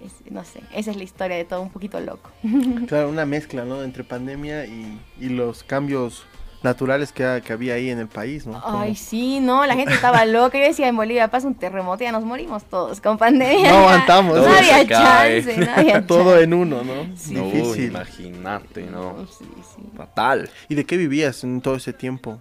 [0.04, 2.30] es- no sé, esa es la historia de todo un poquito loco.
[2.88, 3.82] Claro, una mezcla, ¿no?
[3.82, 6.24] Entre pandemia y, y los cambios
[6.64, 8.60] naturales que, que había ahí en el país, ¿no?
[8.62, 10.56] Como- Ay, sí, no, la gente estaba loca.
[10.58, 13.68] Yo decía, en Bolivia pasa un terremoto y ya nos morimos todos con pandemia.
[13.72, 14.36] No aguantamos.
[14.38, 16.44] No Todo había chance, no había Todo chance.
[16.44, 17.16] en uno, ¿no?
[17.16, 17.34] Sí.
[17.34, 17.84] No, Difícil.
[17.86, 19.26] imagínate, ¿no?
[19.26, 19.82] Sí, sí.
[19.96, 20.48] Fatal.
[20.68, 22.38] ¿Y de qué vivías en todo ese tiempo?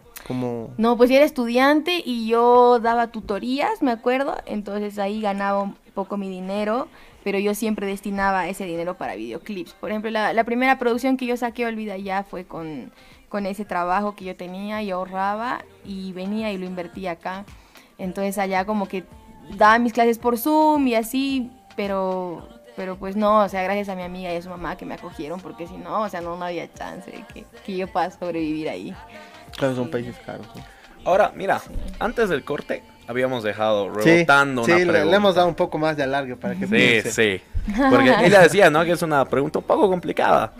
[0.78, 5.76] No, pues yo era estudiante y yo daba tutorías, me acuerdo, entonces ahí ganaba un
[5.94, 6.88] poco mi dinero,
[7.24, 9.74] pero yo siempre destinaba ese dinero para videoclips.
[9.74, 12.92] Por ejemplo, la, primera producción que yo saqué, Olvida Ya, fue con,
[13.30, 17.46] con ese trabajo que yo tenía y ahorraba y venía y lo invertía acá.
[17.98, 19.04] Entonces allá como que
[19.58, 23.96] daba mis clases por Zoom y así, pero pero pues no, o sea, gracias a
[23.96, 26.38] mi amiga y a su mamá que me acogieron, porque si no, o sea, no,
[26.38, 28.96] no había chance de que, que yo pueda sobrevivir ahí.
[29.58, 30.48] Claro, son países caros.
[30.56, 30.64] ¿no?
[31.06, 31.62] Ahora, mira,
[32.00, 35.12] antes del corte habíamos dejado Sí, rebotando sí, una le, pregunta.
[35.12, 37.12] le hemos dado un poco más de alargue para que Sí, piense.
[37.12, 37.44] sí.
[37.90, 38.84] Porque ella decía, ¿no?
[38.86, 40.54] Que es una pregunta un poco complicada.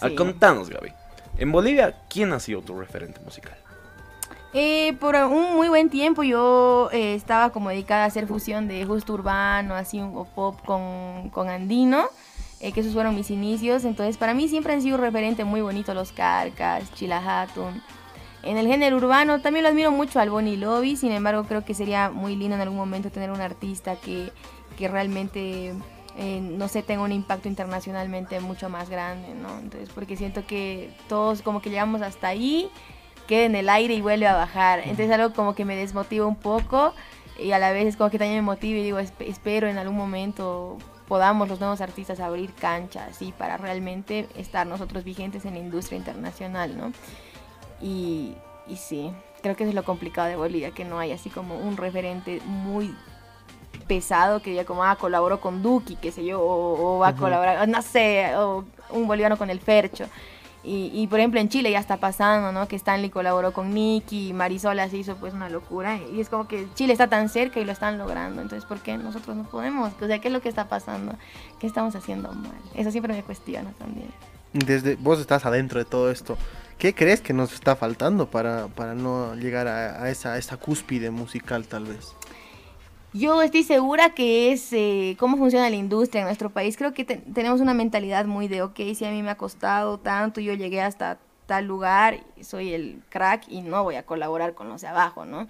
[0.00, 0.14] Sí.
[0.16, 0.92] Contanos, Gaby.
[1.38, 3.54] En Bolivia, ¿quién ha sido tu referente musical?
[4.52, 8.84] Eh, por un muy buen tiempo yo eh, estaba como dedicada a hacer fusión de
[8.84, 12.06] justo urbano, así un pop con, con andino,
[12.58, 13.84] eh, que esos fueron mis inicios.
[13.84, 17.80] Entonces para mí siempre han sido un referente muy bonito los Carcas, Chila Hatun.
[18.42, 21.74] En el género urbano también lo admiro mucho al Bonnie Lobby, sin embargo creo que
[21.74, 24.32] sería muy lindo en algún momento tener un artista que,
[24.78, 25.74] que realmente,
[26.16, 29.58] eh, no sé, tenga un impacto internacionalmente mucho más grande, ¿no?
[29.58, 32.70] Entonces, porque siento que todos como que llegamos hasta ahí,
[33.26, 34.80] queda en el aire y vuelve a bajar.
[34.80, 36.94] Entonces algo como que me desmotiva un poco
[37.38, 39.96] y a la vez es como que también me motiva y digo, espero en algún
[39.96, 45.60] momento podamos los nuevos artistas abrir canchas y para realmente estar nosotros vigentes en la
[45.60, 46.92] industria internacional, ¿no?
[47.80, 48.34] Y,
[48.66, 49.12] y sí,
[49.42, 52.40] creo que eso es lo complicado de Bolivia, que no hay así como un referente
[52.44, 52.94] muy
[53.86, 57.68] pesado que ya como, ah, colaboró con Duki, qué sé yo, o, va a colaborar,
[57.68, 60.06] no sé, o un boliviano con el Fercho.
[60.62, 62.68] Y, y, por ejemplo en Chile ya está pasando, ¿no?
[62.68, 65.98] Que Stanley colaboró con Nicky, Marisola se hizo pues una locura.
[66.12, 68.42] Y es como que Chile está tan cerca y lo están logrando.
[68.42, 69.90] Entonces, ¿por qué nosotros no podemos?
[70.00, 71.14] O sea, ¿qué es lo que está pasando?
[71.58, 72.52] ¿Qué estamos haciendo mal?
[72.74, 74.08] Eso siempre me cuestiona también.
[74.52, 76.36] Desde vos estás adentro de todo esto.
[76.80, 81.66] ¿Qué crees que nos está faltando para, para no llegar a, esa, esa cúspide musical
[81.66, 82.14] tal vez?
[83.12, 86.78] Yo estoy segura que es eh, cómo funciona la industria en nuestro país.
[86.78, 89.98] Creo que te tenemos una mentalidad muy de, ok, si a mí me ha costado
[89.98, 94.70] tanto, yo llegué hasta tal lugar, soy el crack y no voy a colaborar con
[94.70, 95.48] los de abajo, ¿no?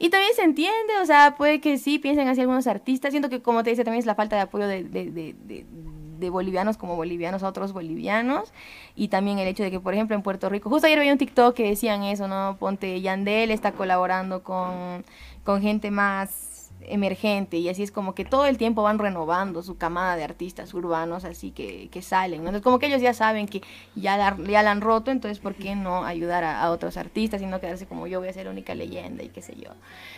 [0.00, 3.12] Y también se entiende, o sea, puede que sí piensen así algunos artistas.
[3.12, 4.82] Siento que, como te dice, también es la falta de apoyo de
[6.30, 8.52] bolivianos como bolivianos a otros bolivianos.
[8.94, 11.18] Y también el hecho de que por ejemplo en Puerto Rico justo ayer veía un
[11.18, 15.04] TikTok que decían eso no ponte Yandel está colaborando con,
[15.44, 16.51] con gente más
[16.88, 20.74] emergente y así es como que todo el tiempo van renovando su camada de artistas
[20.74, 22.40] urbanos así que, que salen.
[22.40, 23.62] Entonces como que ellos ya saben que
[23.94, 27.42] ya la, ya la han roto, entonces ¿por qué no ayudar a, a, otros artistas
[27.42, 29.70] y no quedarse como yo voy a ser la única leyenda y qué sé yo?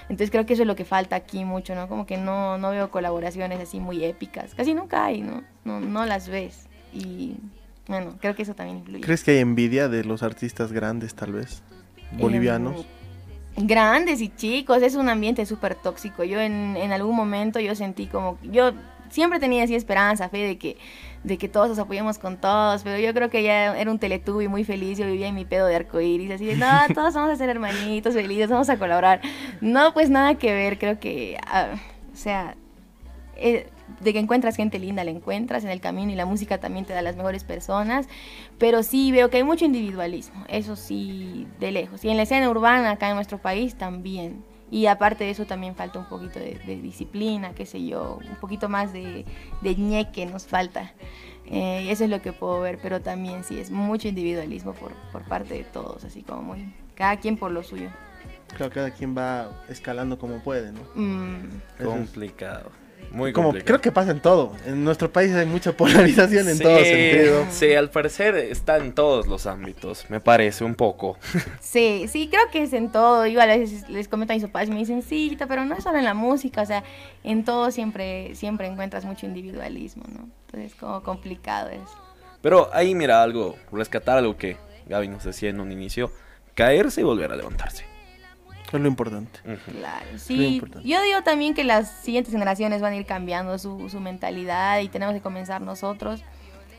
[0.03, 1.89] Entonces creo que eso es lo que falta aquí mucho, ¿no?
[1.89, 5.43] Como que no, no veo colaboraciones así muy épicas, casi nunca hay, ¿no?
[5.65, 7.37] No, no las ves y
[7.87, 9.01] bueno, creo que eso también influye.
[9.01, 11.63] ¿Crees que hay envidia de los artistas grandes tal vez?
[12.13, 12.81] Bolivianos.
[12.81, 12.87] Eh,
[13.57, 16.25] grandes y chicos, es un ambiente súper tóxico.
[16.25, 18.73] Yo en, en, algún momento yo sentí como, yo
[19.11, 20.77] siempre tenía así esperanza, fe de que,
[21.23, 24.01] de que todos nos apoyemos con todos, pero yo creo que ya era un
[24.43, 27.31] y muy feliz, yo vivía en mi pedo de arcoíris, así de, no, todos vamos
[27.31, 29.21] a ser hermanitos felices, vamos a colaborar.
[29.61, 31.77] No, pues nada que ver, creo que, uh,
[32.13, 32.57] o sea,
[33.37, 33.69] eh,
[34.01, 36.93] de que encuentras gente linda, la encuentras en el camino y la música también te
[36.93, 38.09] da las mejores personas,
[38.59, 42.05] pero sí veo que hay mucho individualismo, eso sí, de lejos.
[42.05, 44.45] Y en la escena urbana acá en nuestro país también.
[44.71, 48.37] Y aparte de eso también falta un poquito de, de disciplina, qué sé yo, un
[48.37, 49.25] poquito más de,
[49.61, 50.93] de ñeque nos falta.
[51.47, 55.23] Eh, eso es lo que puedo ver, pero también sí es mucho individualismo por, por
[55.25, 57.91] parte de todos, así como muy, cada quien por lo suyo.
[58.57, 60.81] Claro, cada quien va escalando como puede, ¿no?
[60.95, 61.85] Mm.
[61.85, 62.71] Complicado.
[63.15, 64.53] Muy como creo que pasa en todo.
[64.67, 67.47] En nuestro país hay mucha polarización en sí, todo sentido.
[67.51, 71.17] Sí, al parecer está en todos los ámbitos, me parece un poco.
[71.61, 73.27] Sí, sí, creo que es en todo.
[73.27, 75.83] Yo a veces les comento a mis papás y me dicen, sí, pero no es
[75.83, 76.85] solo en la música, o sea,
[77.25, 80.29] en todo siempre, siempre encuentras mucho individualismo, ¿no?
[80.47, 81.99] Entonces es como complicado eso.
[82.43, 84.57] Pero ahí mira algo, rescatar algo que
[84.87, 86.13] Gaby nos decía en un inicio,
[86.55, 87.94] caerse y volver a levantarse.
[88.75, 89.39] Es lo importante.
[89.45, 89.79] Uh -huh.
[89.79, 90.57] Claro, sí.
[90.57, 90.89] Importante.
[90.89, 94.89] Yo digo también que las siguientes generaciones van a ir cambiando su, su, mentalidad y
[94.89, 96.23] tenemos que comenzar nosotros.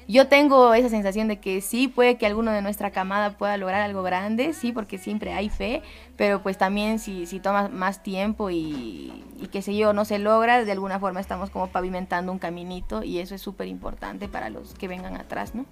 [0.07, 3.81] Yo tengo esa sensación de que sí puede que alguno de nuestra camada pueda lograr
[3.81, 5.81] algo grande, sí, porque siempre hay fe,
[6.15, 10.19] pero pues también si, si toma más tiempo y, y qué sé yo, no se
[10.19, 14.51] logra, de alguna forma estamos como pavimentando un caminito y eso es súper importante para
[14.51, 15.65] los que vengan atrás, ¿no?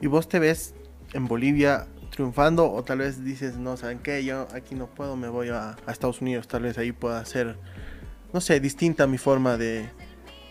[0.00, 0.74] ¿Y vos te ves
[1.12, 4.24] en Bolivia triunfando o tal vez dices, no, ¿saben qué?
[4.24, 7.56] Yo aquí no puedo, me voy a, a Estados Unidos, tal vez ahí pueda ser,
[8.32, 9.88] no sé, distinta mi forma de,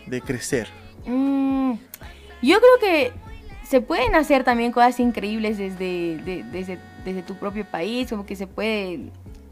[0.05, 0.67] de crecer.
[1.05, 1.73] Mm,
[2.41, 3.11] yo creo que
[3.67, 8.35] se pueden hacer también cosas increíbles desde, de, desde, desde tu propio país, como que
[8.35, 9.11] se puede...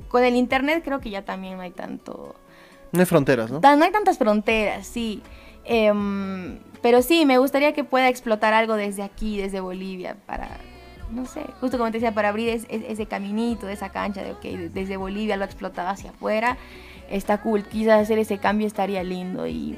[0.10, 2.36] Con el internet creo que ya también no hay tanto...
[2.92, 3.62] No hay fronteras, ¿no?
[3.62, 5.24] No hay tantas fronteras, sí.
[5.64, 5.94] Eh,
[6.82, 10.58] pero sí, me gustaría que pueda explotar algo desde aquí, desde Bolivia, para
[11.12, 14.32] no sé, justo como te decía, para abrir es, es, ese caminito, esa cancha de,
[14.32, 14.44] ok,
[14.74, 16.58] desde Bolivia lo ha explotado hacia afuera,
[17.10, 19.78] está cool, quizás hacer ese cambio estaría lindo y,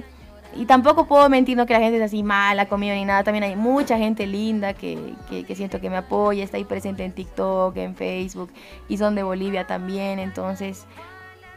[0.55, 3.43] y tampoco puedo mentir, no que la gente es así mala conmigo ni nada, también
[3.43, 7.11] hay mucha gente linda que, que, que, siento que me apoya, está ahí presente en
[7.11, 8.51] TikTok, en Facebook
[8.87, 10.85] y son de Bolivia también, entonces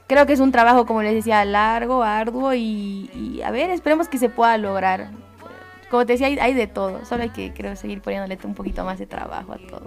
[0.07, 4.09] creo que es un trabajo, como les decía, largo, arduo y, y a ver, esperemos
[4.09, 5.11] que se pueda lograr
[5.91, 7.05] como te decía, hay, hay, de todo.
[7.05, 9.87] Solo hay que, creo, seguir poniéndole un poquito más de trabajo a todo.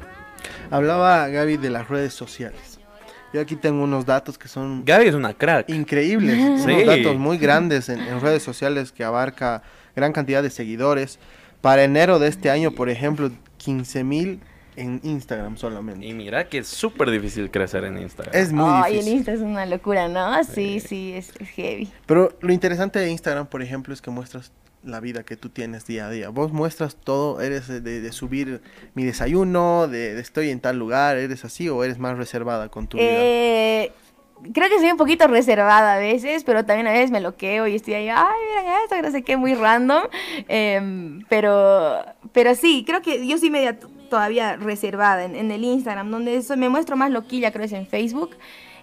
[0.71, 2.79] Hablaba Gaby de las redes sociales.
[3.33, 4.83] Yo aquí tengo unos datos que son...
[4.85, 5.69] Gaby es una crack.
[5.69, 6.35] Increíbles.
[6.63, 6.71] sí.
[6.71, 9.61] Unos datos muy grandes en, en, redes sociales que abarca
[9.95, 11.19] gran cantidad de seguidores.
[11.61, 14.39] Para enero de este año, por ejemplo, 15 mil
[14.79, 16.05] en Instagram solamente.
[16.05, 18.33] Y mira que es súper difícil crecer en Instagram.
[18.35, 19.17] Es muy Ay, el difícil.
[19.17, 20.41] Insta es una locura, ¿no?
[20.45, 21.91] Sí, sí, es, es heavy.
[22.05, 24.51] Pero lo interesante de Instagram, por ejemplo, es que muestras
[24.83, 26.29] la vida que tú tienes día a día.
[26.29, 28.61] Vos muestras todo, eres de, de subir
[28.93, 32.97] mi desayuno, de, estoy en tal lugar, eres así o eres más reservada con tu
[32.97, 33.07] vida.
[33.09, 33.91] Eh,
[34.53, 37.75] creo que soy un poquito reservada a veces, pero también a veces me loqueo y
[37.75, 40.03] estoy ahí, ay, miren esto, que no sé qué, muy random.
[40.47, 43.77] Em, pero, pero sí, creo que yo soy media
[44.09, 47.85] todavía reservada en, en el Instagram, donde eso me muestro más loquilla, creo es en
[47.85, 48.31] Facebook.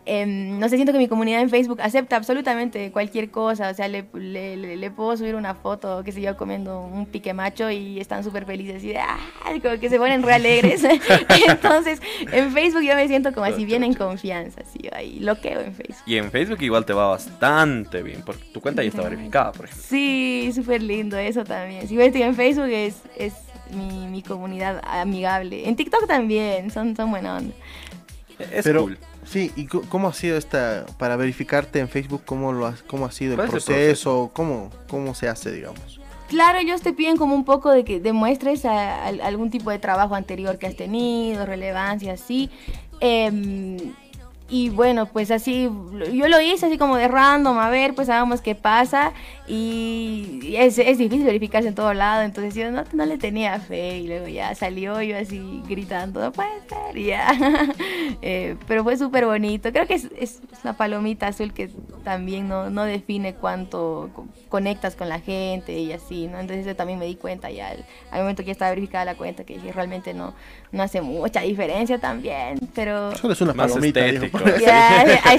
[0.09, 3.71] Em, no sé, siento que mi comunidad en Facebook acepta absolutamente cualquier cosa.
[3.71, 7.07] O sea, le, le, le- le puedo subir una foto, qué sé yo, comiendo un
[7.07, 9.19] pique macho y están súper felices y de, "Ah",
[9.63, 10.85] como que se ponen re alegres.
[11.49, 12.01] Entonces,
[12.33, 16.03] en Facebook yo me siento como así bien en confianza, así, ahí loqueo en Facebook.
[16.07, 19.65] Y en Facebook igual te va bastante bien, porque tu cuenta ya está verificada, por
[19.65, 19.85] ejemplo.
[19.89, 21.89] Sí, súper lindo eso también.
[21.89, 23.35] Si ves estoy en Facebook es, es
[23.75, 25.69] mi, mi comunidad amigable.
[25.69, 27.53] En TikTok también, son, son buena onda.
[28.53, 28.99] Es Pero, cool.
[29.27, 33.05] Sí, ¿y cu- cómo ha sido esta, para verificarte en Facebook, cómo, lo has, cómo
[33.07, 36.01] ha sido el ¿Cuál es el proceso, cómo, cómo se hace, digamos?
[36.29, 39.79] Claro, ellos te piden como un poco de que demuestres a- al- algún tipo de
[39.79, 42.51] trabajo anterior que has tenido, relevancia, así.
[43.01, 43.77] Em,
[44.49, 45.69] y bueno, pues así,
[46.13, 49.13] yo lo hice así como de random, a ver, pues hagamos qué pasa.
[49.49, 53.99] Y es, es difícil verificarse en todo lado, entonces yo no, no le tenía fe.
[53.99, 57.33] Y luego ya salió yo así gritando, no puede ser, y ya.
[58.23, 59.71] Eh, pero fue súper bonito.
[59.73, 61.69] Creo que es, es una palomita azul que
[62.03, 66.39] también no, no define cuánto co- conectas con la gente y así, ¿no?
[66.39, 69.15] Entonces yo también me di cuenta ya al, al momento que ya estaba verificada la
[69.17, 70.35] cuenta que dije, realmente no,
[70.73, 73.15] no hace mucha diferencia también, pero...
[73.17, 74.39] Solo es una Más palomita, estético.
[74.61, 75.21] ya.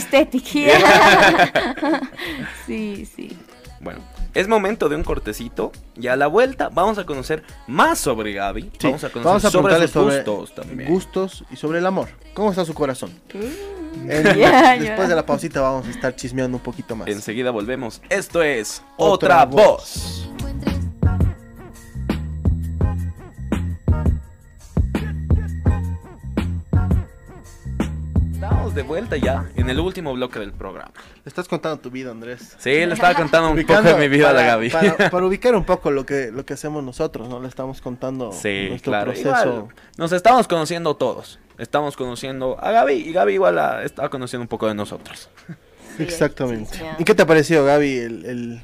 [2.66, 3.38] Sí, sí.
[3.80, 4.00] Bueno,
[4.34, 5.72] es momento de un cortecito.
[5.96, 8.64] Y a la vuelta vamos a conocer más sobre Gaby.
[8.80, 10.90] Sí, Vamos a conocer vamos a sobre sus sobre gustos también.
[10.90, 12.10] gustos y sobre el amor.
[12.34, 13.12] ¿Cómo está su corazón?
[13.34, 14.12] Mm.
[14.12, 14.24] En-
[14.80, 17.08] después de la pausita vamos a estar chismeando un poquito más.
[17.08, 18.02] Enseguida volvemos.
[18.10, 20.30] Esto es Otra Otra, Voz.
[28.78, 30.92] De vuelta ya en el último bloque del programa.
[30.96, 32.56] Le estás contando tu vida, Andrés.
[32.60, 34.70] Sí, le estaba contando un poco de mi vida a la Gaby.
[34.70, 37.42] Para, para ubicar un poco lo que, lo que hacemos nosotros, ¿no?
[37.42, 39.06] Le estamos contando Sí, nuestro claro.
[39.12, 39.30] proceso.
[39.30, 39.68] Igual,
[39.98, 41.40] nos estamos conociendo todos.
[41.58, 45.30] Estamos conociendo a Gaby y Gaby igual está conociendo un poco de nosotros.
[45.98, 46.80] Sí, Exactamente.
[47.00, 48.62] ¿Y qué te ha parecido, Gaby, el, el-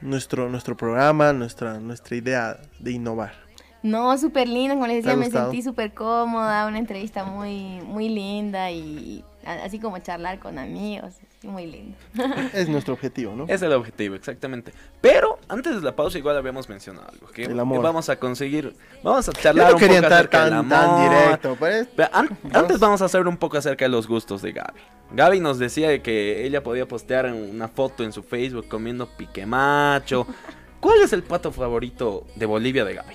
[0.00, 3.43] nuestro, nuestro programa, nuestra, nuestra idea de innovar?
[3.84, 7.80] No, súper linda, como les ¿Te ha decía, me sentí súper cómoda, una entrevista muy,
[7.82, 9.22] muy linda y
[9.62, 11.94] así como charlar con amigos, muy lindo.
[12.54, 13.44] Es nuestro objetivo, ¿no?
[13.46, 14.72] Es el objetivo, exactamente.
[15.02, 17.26] Pero antes de la pausa igual habíamos mencionado algo.
[17.26, 17.82] Que El amor.
[17.82, 20.68] vamos a conseguir, vamos a Yo charlar no un quería poco entrar acerca del tan,
[20.70, 21.10] tan amor.
[21.10, 21.56] directo.
[21.58, 21.86] pues.
[21.94, 22.56] Pero an- Vamos.
[22.56, 24.80] antes vamos a hacer un poco acerca de los gustos de Gaby.
[25.12, 29.44] Gaby nos decía de que ella podía postear una foto en su Facebook comiendo pique
[29.44, 30.26] macho.
[30.80, 33.14] ¿Cuál es el plato favorito de Bolivia de Gaby?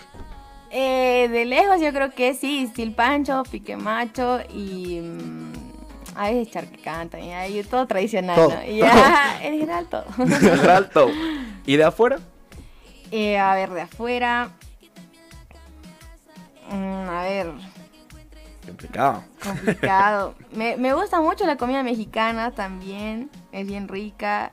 [0.72, 5.00] Eh, de lejos yo creo que sí, silpancho, pique macho y...
[5.02, 5.52] mm,
[6.16, 8.50] a veces charquecán también, ahí todo tradicional, Todo.
[8.50, 8.64] ¿no?
[8.66, 10.06] Y ya, en general todo.
[10.70, 11.10] Alto.
[11.66, 12.20] ¿Y de afuera?
[13.12, 14.50] Eh, a ver, de afuera...
[16.72, 17.52] mm, a ver,
[18.66, 19.24] Complicado.
[19.44, 20.36] complicado.
[20.52, 24.52] me, me gusta mucho la comida mexicana también, es bien rica.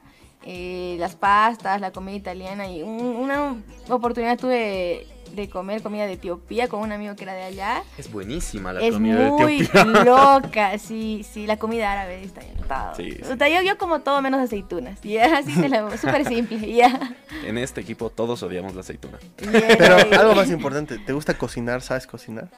[0.48, 2.68] eh, las pastas, la comida italiana.
[2.70, 3.56] Y un- una
[3.88, 5.06] oportunidad tuve
[5.36, 7.82] de comer comida de Etiopía con un amigo que era de allá.
[7.98, 9.84] Es buenísima la es comida de muy Etiopía.
[10.04, 12.94] loca, sí, sí, la comida árabe está bien todo.
[12.96, 13.32] Sí, sí.
[13.32, 15.68] O sea, yo, yo como todo menos aceitunas, ya, así te
[15.98, 17.14] súper simple, ya.
[17.44, 19.18] En este equipo todos odiamos la aceituna.
[19.36, 21.82] Pero algo más importante, ¿te gusta cocinar?
[21.82, 22.48] ¿Sabes cocinar?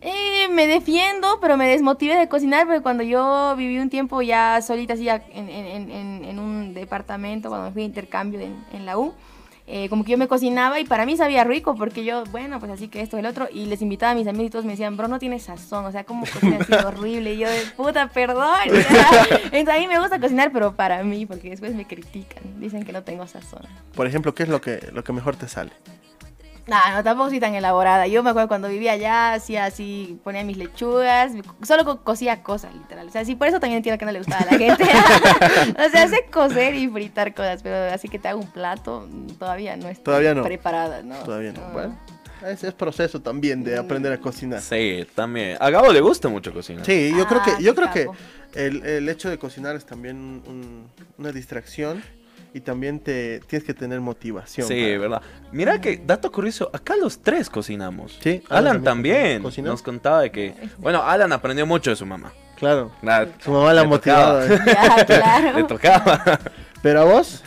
[0.00, 4.62] Eh, me defiendo, pero me desmotivé de cocinar porque cuando yo viví un tiempo ya
[4.62, 8.38] solita, así ya en, en- en- en- en un departamento, cuando me fui de intercambio
[8.40, 9.12] en, en la U,
[9.70, 12.72] eh, como que yo me cocinaba y para mí sabía rico porque yo, bueno, pues
[12.72, 14.96] así que esto, el otro, y les invitaba a mis amigos y todos me decían,
[14.96, 18.56] bro, no tienes sazón, o sea, como cocinas así horrible, y yo de puta, perdón.
[18.64, 22.92] Entonces a mí me gusta cocinar, pero para mí, porque después me critican, dicen que
[22.92, 23.62] no tengo sazón.
[23.94, 25.72] Por ejemplo, ¿qué es lo que, lo que mejor te sale?
[26.68, 28.06] No, no, tampoco soy tan elaborada.
[28.06, 32.74] Yo me acuerdo cuando vivía allá, hacía así, ponía mis lechugas, solo co- cocía cosas,
[32.74, 33.08] literal.
[33.08, 34.84] O sea, sí, por eso también entiendo que no le gustaba a la gente.
[35.86, 39.08] o sea, sé cocer y fritar cosas, pero así que te hago un plato,
[39.38, 40.42] todavía no estoy Todavía no.
[40.42, 41.16] preparada, ¿no?
[41.20, 41.60] Todavía no.
[41.64, 41.70] Ah.
[41.72, 41.98] Bueno,
[42.46, 44.60] ese es proceso también de aprender a cocinar.
[44.60, 45.56] Sí, también.
[45.60, 46.84] A Gabo le gusta mucho cocinar.
[46.84, 47.92] Sí, yo creo Ah, que, yo qué creo
[48.52, 50.16] que el, el hecho de cocinar es también
[50.46, 52.02] un- una distracción
[52.54, 54.66] y también te tienes que tener motivación.
[54.66, 55.22] Sí, para- verdad.
[55.52, 58.18] Mira que, dato curioso, acá los tres cocinamos.
[58.22, 59.42] Sí, Alan también.
[59.42, 62.32] Nos contaba de que, bueno, Alan aprendió mucho de su mamá.
[62.56, 62.90] Claro.
[63.02, 64.40] La- Su mamá la motivado.
[64.48, 64.64] tocaba.
[64.98, 65.58] Ya, claro.
[65.58, 66.40] Le tocaba.
[66.82, 67.42] Pero a vos,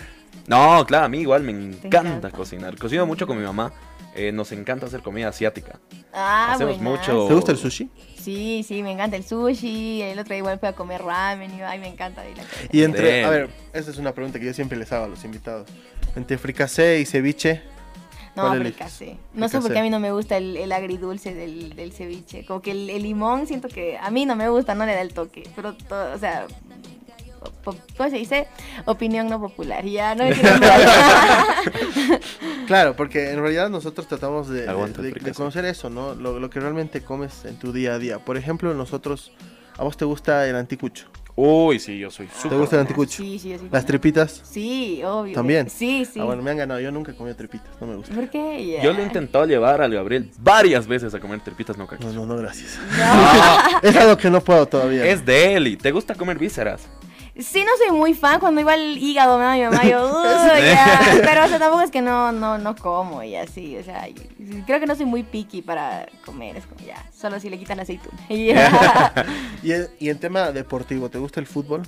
[0.48, 2.32] No, claro, a mí igual me encanta, encanta.
[2.32, 2.78] cocinar.
[2.78, 3.72] Cocino mucho con mi mamá.
[4.14, 5.80] Eh, nos encanta hacer comida asiática.
[6.14, 7.90] Ah, Hacemos mucho- ¿te gusta el sushi?
[8.20, 10.02] Sí, sí, me encanta el sushi.
[10.02, 12.28] El otro día igual fui a comer ramen y ay, me encanta.
[12.28, 12.56] y la cosa.
[12.72, 13.28] Y entre, Damn.
[13.30, 15.68] a ver, esta es una pregunta que yo siempre les hago a los invitados.
[16.16, 17.62] Entre fricasé y ceviche,
[18.36, 19.18] No, fricasé.
[19.34, 22.46] No sé por qué a mí no me gusta el, el agridulce del, del ceviche.
[22.46, 25.02] Como que el, el limón siento que a mí no me gusta, no le da
[25.02, 25.44] el toque.
[25.56, 26.48] Pero, todo, o sea,
[27.64, 28.48] ¿cómo se dice?
[28.86, 29.86] Opinión no popular.
[29.86, 30.26] Ya, no.
[32.68, 35.36] Claro, porque en realidad nosotros tratamos de, de- Aguanta el de- de fricasé.
[35.36, 36.16] conocer eso, ¿no?
[36.16, 38.20] Lo, lo que realmente comes en tu día a día.
[38.20, 39.32] Por ejemplo, nosotros,
[39.78, 41.08] ¿a vos te gusta el anticucho?
[41.36, 42.58] Uy, sí, yo soy ¿Te súper.
[42.60, 43.24] gusta el anticucho?
[43.24, 43.68] Sí, sí, sí.
[43.72, 44.42] ¿Las tripitas?
[44.44, 45.34] Sí, obvio.
[45.34, 45.70] ¿También?
[45.70, 46.20] Sí, sí.
[46.20, 46.80] Ah, bueno, me han ganado.
[46.82, 48.14] Yo nunca he comido tripitas, no me gusta.
[48.14, 48.74] ¿Por qué?
[48.78, 48.84] Ya.
[48.84, 52.26] Yo le he intentado llevar al Gabriel varias veces a comer tripitas, no No, no,
[52.26, 52.78] no, gracias.
[52.98, 53.80] No.
[53.90, 55.06] es algo que no puedo todavía.
[55.06, 56.88] Es de te gusta comer vísceras.
[57.40, 60.62] Sí, no soy muy fan cuando iba el hígado, me da mi mamá, yo, "Uy,
[60.66, 61.00] ya".
[61.24, 64.06] pero o sea, tampoco es que no, no, no como y así, o sea,
[64.66, 67.78] creo que no soy muy picky para comer, es como ya, solo si le quitas
[67.78, 68.18] la aceituna.
[68.30, 69.26] y ya.
[69.64, 71.84] Y, en- y en tema deportivo, ¿te gusta el fútbol?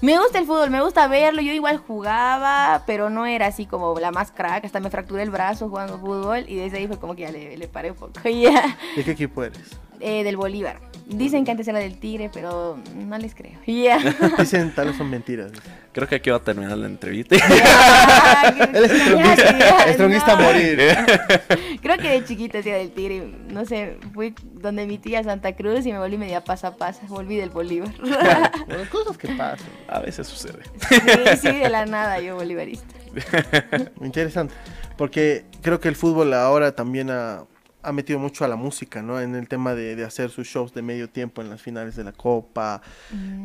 [0.00, 3.96] me gusta el fútbol, me gusta verlo, yo igual jugaba, pero no era así como
[4.00, 7.14] la más crack, hasta me fracturé el brazo jugando fútbol y desde ahí fue como
[7.14, 8.76] que ya le, le paré un poco, y ya.
[8.96, 9.60] ¿De qué equipo eres?
[10.00, 10.80] Eh, del Bolívar.
[11.06, 13.58] Dicen que antes era del Tigre, pero no les creo.
[14.38, 15.52] Dicen, tal vez son mentiras.
[15.92, 17.36] Creo que aquí va a terminar la entrevista.
[18.72, 20.78] Él es estronguista, Ya, estronguista a morir.
[21.82, 25.84] Creo que de chiquita hacía del tigre, no sé, fui donde mi tía Santa Cruz
[25.84, 27.92] y me volví media pasa a pasa, volví del Bolívar.
[28.00, 29.68] Bueno, cosas que pasan.
[29.88, 30.62] A veces sucede.
[30.88, 32.94] sí, sí, de la nada yo bolivarista.
[34.00, 34.54] Interesante.
[34.96, 37.44] Porque creo que el fútbol ahora también ha,
[37.82, 39.20] ha metido mucho a la música, ¿no?
[39.20, 42.04] En el tema de, de hacer sus shows de medio tiempo en las finales de
[42.04, 42.80] la Copa.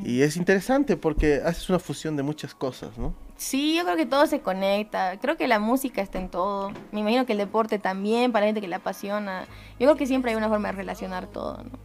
[0.03, 3.13] Y es interesante porque haces una fusión de muchas cosas, ¿no?
[3.37, 5.17] Sí, yo creo que todo se conecta.
[5.19, 6.71] Creo que la música está en todo.
[6.91, 9.45] Me imagino que el deporte también, para la gente que le apasiona.
[9.79, 11.77] Yo creo que siempre hay una forma de relacionar todo, ¿no?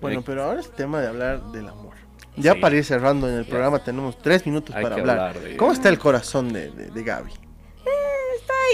[0.00, 1.94] Bueno, Eh, pero ahora es tema de hablar del amor.
[2.36, 2.60] Ya Sí.
[2.60, 5.18] para ir cerrando en el programa tenemos tres minutos Hay para hablar.
[5.18, 7.32] hablar de- ¿Cómo está el corazón de, de, de Gaby?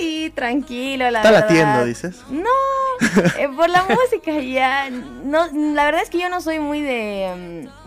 [0.00, 1.48] Ahí, tranquilo, la ¿Está verdad.
[1.48, 2.22] latiendo, dices?
[2.30, 2.48] No,
[3.38, 4.90] eh, por la música ya.
[4.90, 7.66] No, la verdad es que yo no soy muy de.
[7.66, 7.84] mm,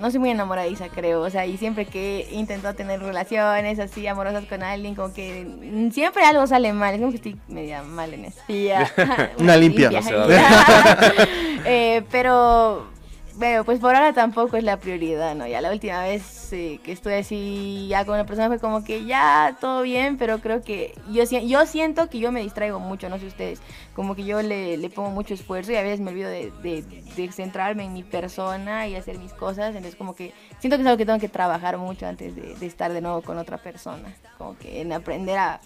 [0.00, 1.20] no soy muy enamoradiza, creo.
[1.22, 5.46] O sea, y siempre que he intentado tener relaciones así amorosas con alguien, como que
[5.92, 6.94] siempre algo sale mal.
[6.94, 8.40] Es como que estoy media mal en eso.
[8.48, 8.90] Y ya.
[9.38, 9.90] Una limpia.
[9.96, 11.28] No se va a ya.
[11.64, 12.95] Eh, pero.
[13.38, 15.46] Bueno, pues por ahora tampoco es la prioridad, ¿no?
[15.46, 19.04] Ya la última vez eh, que estuve así ya con una persona fue como que
[19.04, 23.18] ya todo bien, pero creo que yo, yo siento que yo me distraigo mucho, no
[23.18, 23.60] sé ustedes,
[23.94, 27.92] como que yo le, pongo mucho esfuerzo y a veces me olvido de centrarme en
[27.92, 31.18] mi persona y hacer mis cosas, entonces como que siento que es algo que tengo
[31.18, 34.94] que trabajar mucho antes de, de estar de nuevo con otra persona, como que en
[34.94, 35.60] aprender a,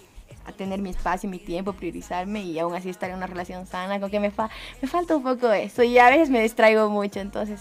[0.51, 3.99] a tener mi espacio, mi tiempo, priorizarme y aún así estar en una relación sana,
[3.99, 4.51] como que me, fa
[4.83, 7.61] me falta un poco eso y a veces me distraigo mucho, entonces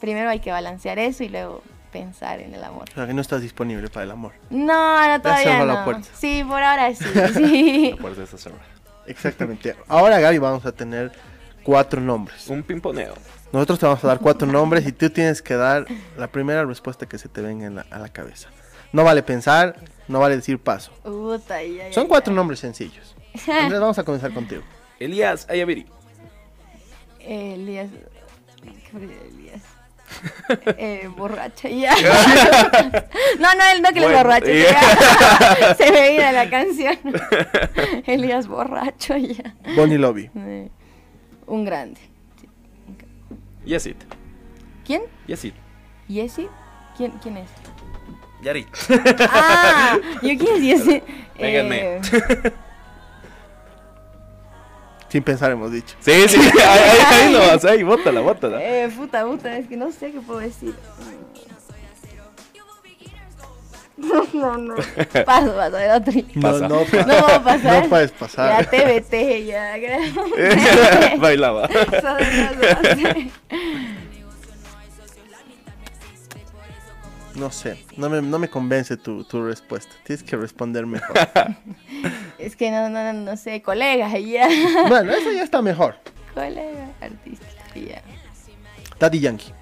[0.00, 1.62] primero hay que balancear eso y luego
[1.92, 2.84] pensar en el amor.
[2.90, 4.32] O sea, que no estás disponible para el amor.
[4.50, 5.84] No, no, todavía cerró la no.
[5.84, 6.08] puerta.
[6.14, 7.04] Sí, por ahora sí,
[7.34, 7.90] sí.
[7.92, 8.62] La puerta está cerrada.
[9.06, 9.76] Exactamente.
[9.88, 11.12] Ahora, Gaby, vamos a tener
[11.62, 12.48] cuatro nombres.
[12.48, 13.14] Un pimponeo.
[13.52, 15.86] Nosotros te vamos a dar cuatro nombres y tú tienes que dar
[16.18, 18.48] la primera respuesta que se te venga en la- a la cabeza.
[18.92, 19.76] No vale pensar,
[20.08, 20.92] no vale decir paso.
[21.02, 22.08] Puta, ya, ya, Son ya.
[22.08, 23.14] cuatro nombres sencillos.
[23.48, 24.62] Andrés, vamos a comenzar contigo.
[25.00, 25.86] Elías Ayaviri.
[27.20, 27.88] Elías.
[28.62, 29.62] ¿Qué fue de Elías?
[30.78, 31.94] eh, borracha, ya.
[33.40, 34.44] no, no, él no que Bueno, ya.
[35.60, 35.74] ya.
[35.74, 36.96] Se viene la canción.
[38.06, 39.54] Elías borracho, ya.
[39.74, 40.30] Bonnie Lobby.
[40.36, 40.68] Eh,
[41.46, 42.00] un grande.
[43.64, 43.96] Yesid.
[44.84, 45.02] ¿Quién?
[45.26, 45.54] Yesid.
[46.06, 46.48] ¿Yesi?
[46.96, 47.48] ¿Quién, ¿Quién es?
[48.44, 48.66] Yari.
[49.20, 51.02] Ah, ¿yo es Yesi?
[51.38, 51.96] Péguenme.
[51.96, 52.00] Eh,
[55.08, 55.96] Sin pensar hemos dicho.
[56.00, 56.38] Sí, sí.
[56.38, 58.62] Ahí, ahí, ahí lo vas, ahí, bótala, bótala.
[58.62, 60.74] Eh, puta, puta, es que no sé qué puedo decir.
[64.34, 64.74] No, no.
[65.24, 66.12] Paso, paso, el otro.
[66.42, 66.68] Pasa.
[66.68, 67.84] No, no, No va a pasar.
[67.84, 68.64] No puedes pasar.
[68.64, 71.16] Ya TBT, ya.
[71.16, 71.66] Bailaba.
[71.66, 73.30] Eso no.
[77.36, 79.92] No sé, no me, no me convence tu, tu respuesta.
[80.04, 81.16] Tienes que responder mejor.
[82.38, 84.48] Es que no, no, no sé, colega, ya.
[84.88, 85.96] bueno, eso ya está mejor.
[86.34, 88.02] Colega artístico, ya.
[88.98, 89.52] Daddy Yankee.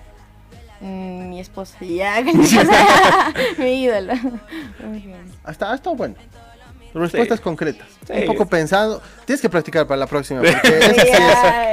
[0.81, 1.77] Mm, mi esposo.
[1.81, 2.21] Ya,
[3.59, 4.15] mi ídolo.
[5.45, 6.17] Hasta, ha estado bueno.
[6.95, 7.43] Respuestas Sí.
[7.43, 7.87] concretas.
[8.07, 8.13] Sí.
[8.15, 9.01] Un poco pensado.
[9.25, 10.41] Tienes que practicar para la próxima.
[10.41, 11.09] Porque esa sí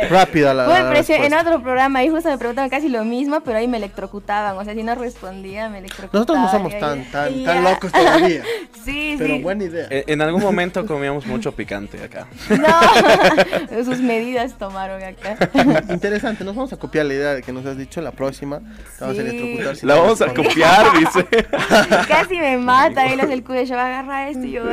[0.02, 3.58] es rápida la, la en otro programa, ahí justo me preguntaban casi lo mismo, pero
[3.58, 4.56] ahí me electrocutaban.
[4.58, 6.14] O sea, si no respondía, me electrocutaban.
[6.14, 8.44] Nosotros no somos tan, ahí- tan, tan locos todavía.
[8.86, 9.42] Sí, Pero sí.
[9.44, 9.88] buena idea.
[9.90, 12.28] En, en algún momento comíamos mucho picante acá.
[12.50, 15.38] No, sus medidas tomaron acá.
[15.90, 16.44] Interesante.
[16.44, 18.00] Nos vamos a copiar la idea de que nos has dicho.
[18.02, 18.60] La próxima.
[18.60, 18.66] Te
[19.02, 19.76] vamos a electrocutar.
[19.76, 21.26] si La vamos a copiar, dice.
[22.08, 24.64] Casi me mata, él es el cuyo, yo voy a agarrar esto y yo,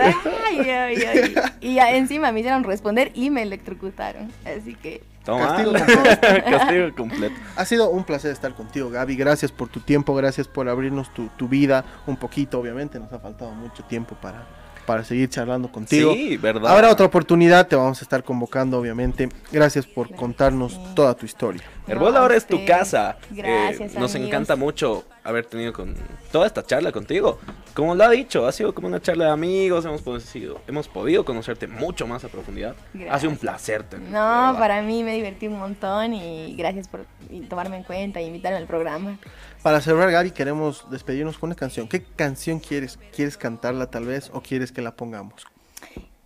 [0.45, 1.34] ay, ay, ay.
[1.61, 4.30] Y ya encima me hicieron responder y me electrocutaron.
[4.45, 5.49] Así que, Toma.
[5.49, 6.51] Castigo completo.
[6.51, 7.34] Castigo completo.
[7.57, 9.16] Ha sido un placer estar contigo, Gaby.
[9.16, 12.99] Gracias por tu tiempo, gracias por abrirnos tu, tu vida un poquito, obviamente.
[12.99, 14.47] Nos ha faltado mucho tiempo para,
[14.87, 16.12] para seguir charlando contigo.
[16.14, 16.70] Sí, verdad.
[16.70, 19.28] Habrá otra oportunidad, te vamos a estar convocando, obviamente.
[19.53, 21.64] Gracias por contarnos toda tu historia.
[21.87, 22.66] Herbol No, ahora es tu usted.
[22.66, 23.16] casa.
[23.30, 24.28] Gracias, Eh, nos amigos.
[24.28, 25.95] encanta mucho haber tenido con
[26.32, 27.39] toda esta charla contigo.
[27.74, 31.24] Como lo ha dicho, ha sido como una charla de amigos, hemos podido, hemos podido
[31.24, 32.74] conocerte mucho más a profundidad.
[33.11, 33.39] Ha sido un Gracias.
[33.39, 34.11] placer tenerte.
[34.11, 37.05] de no, para mí me divertí un montón y gracias por
[37.49, 39.18] tomarme en cuenta e invitarme al programa.
[39.62, 41.87] Para cerrar, Gaby, queremos despedirnos con una canción.
[41.89, 42.99] ¿Qué canción quieres?
[43.14, 45.45] ¿Quieres cantarla tal vez o quieres que la pongamos?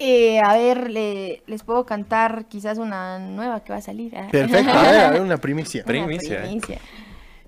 [0.03, 4.17] Eh, a ver, le- les puedo cantar quizás una nueva que va a salir.
[4.17, 4.29] ah.
[4.33, 5.83] Perfecto, a ver, a ver, una primicia.
[5.83, 6.43] Una Primicia, eh.
[6.47, 6.79] primicia.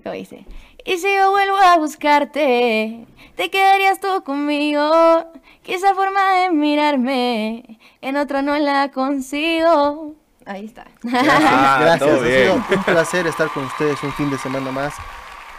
[0.05, 0.45] Lo dice.
[0.85, 4.91] Y si yo vuelvo a buscarte, te quedarías tú conmigo.
[5.63, 10.13] Que esa forma de mirarme en otro no la consigo.
[10.45, 10.85] Ahí está.
[11.11, 12.43] Ah, Gracias, todo ha bien.
[12.43, 14.93] sido un placer estar con ustedes un fin de semana más.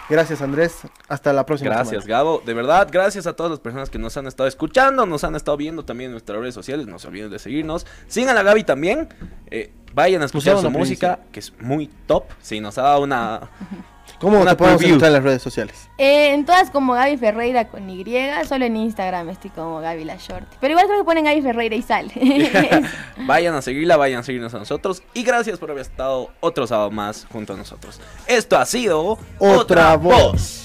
[0.09, 0.82] Gracias, Andrés.
[1.09, 2.18] Hasta la próxima Gracias, semana.
[2.18, 2.42] Gabo.
[2.44, 5.57] De verdad, gracias a todas las personas que nos han estado escuchando, nos han estado
[5.57, 6.86] viendo también en nuestras redes sociales.
[6.86, 7.86] No se olviden de seguirnos.
[8.07, 9.09] Sigan a Gaby también.
[9.50, 12.24] Eh, vayan a escuchar Pusieron su la música, que es muy top.
[12.42, 13.50] Sí, nos ha dado una.
[14.21, 14.95] ¿Cómo Una te podemos preview.
[14.95, 15.89] encontrar en las redes sociales?
[15.99, 18.05] Eh, en todas como Gaby Ferreira con Y,
[18.49, 20.47] solo en Instagram estoy como Gaby la Short.
[20.61, 22.12] Pero igual creo que ponen Gaby Ferreira y sale.
[23.27, 25.03] vayan a seguirla, vayan a seguirnos a nosotros.
[25.15, 28.01] Y gracias por haber estado otro sábado más junto a nosotros.
[28.27, 30.64] Esto ha sido Otra voz.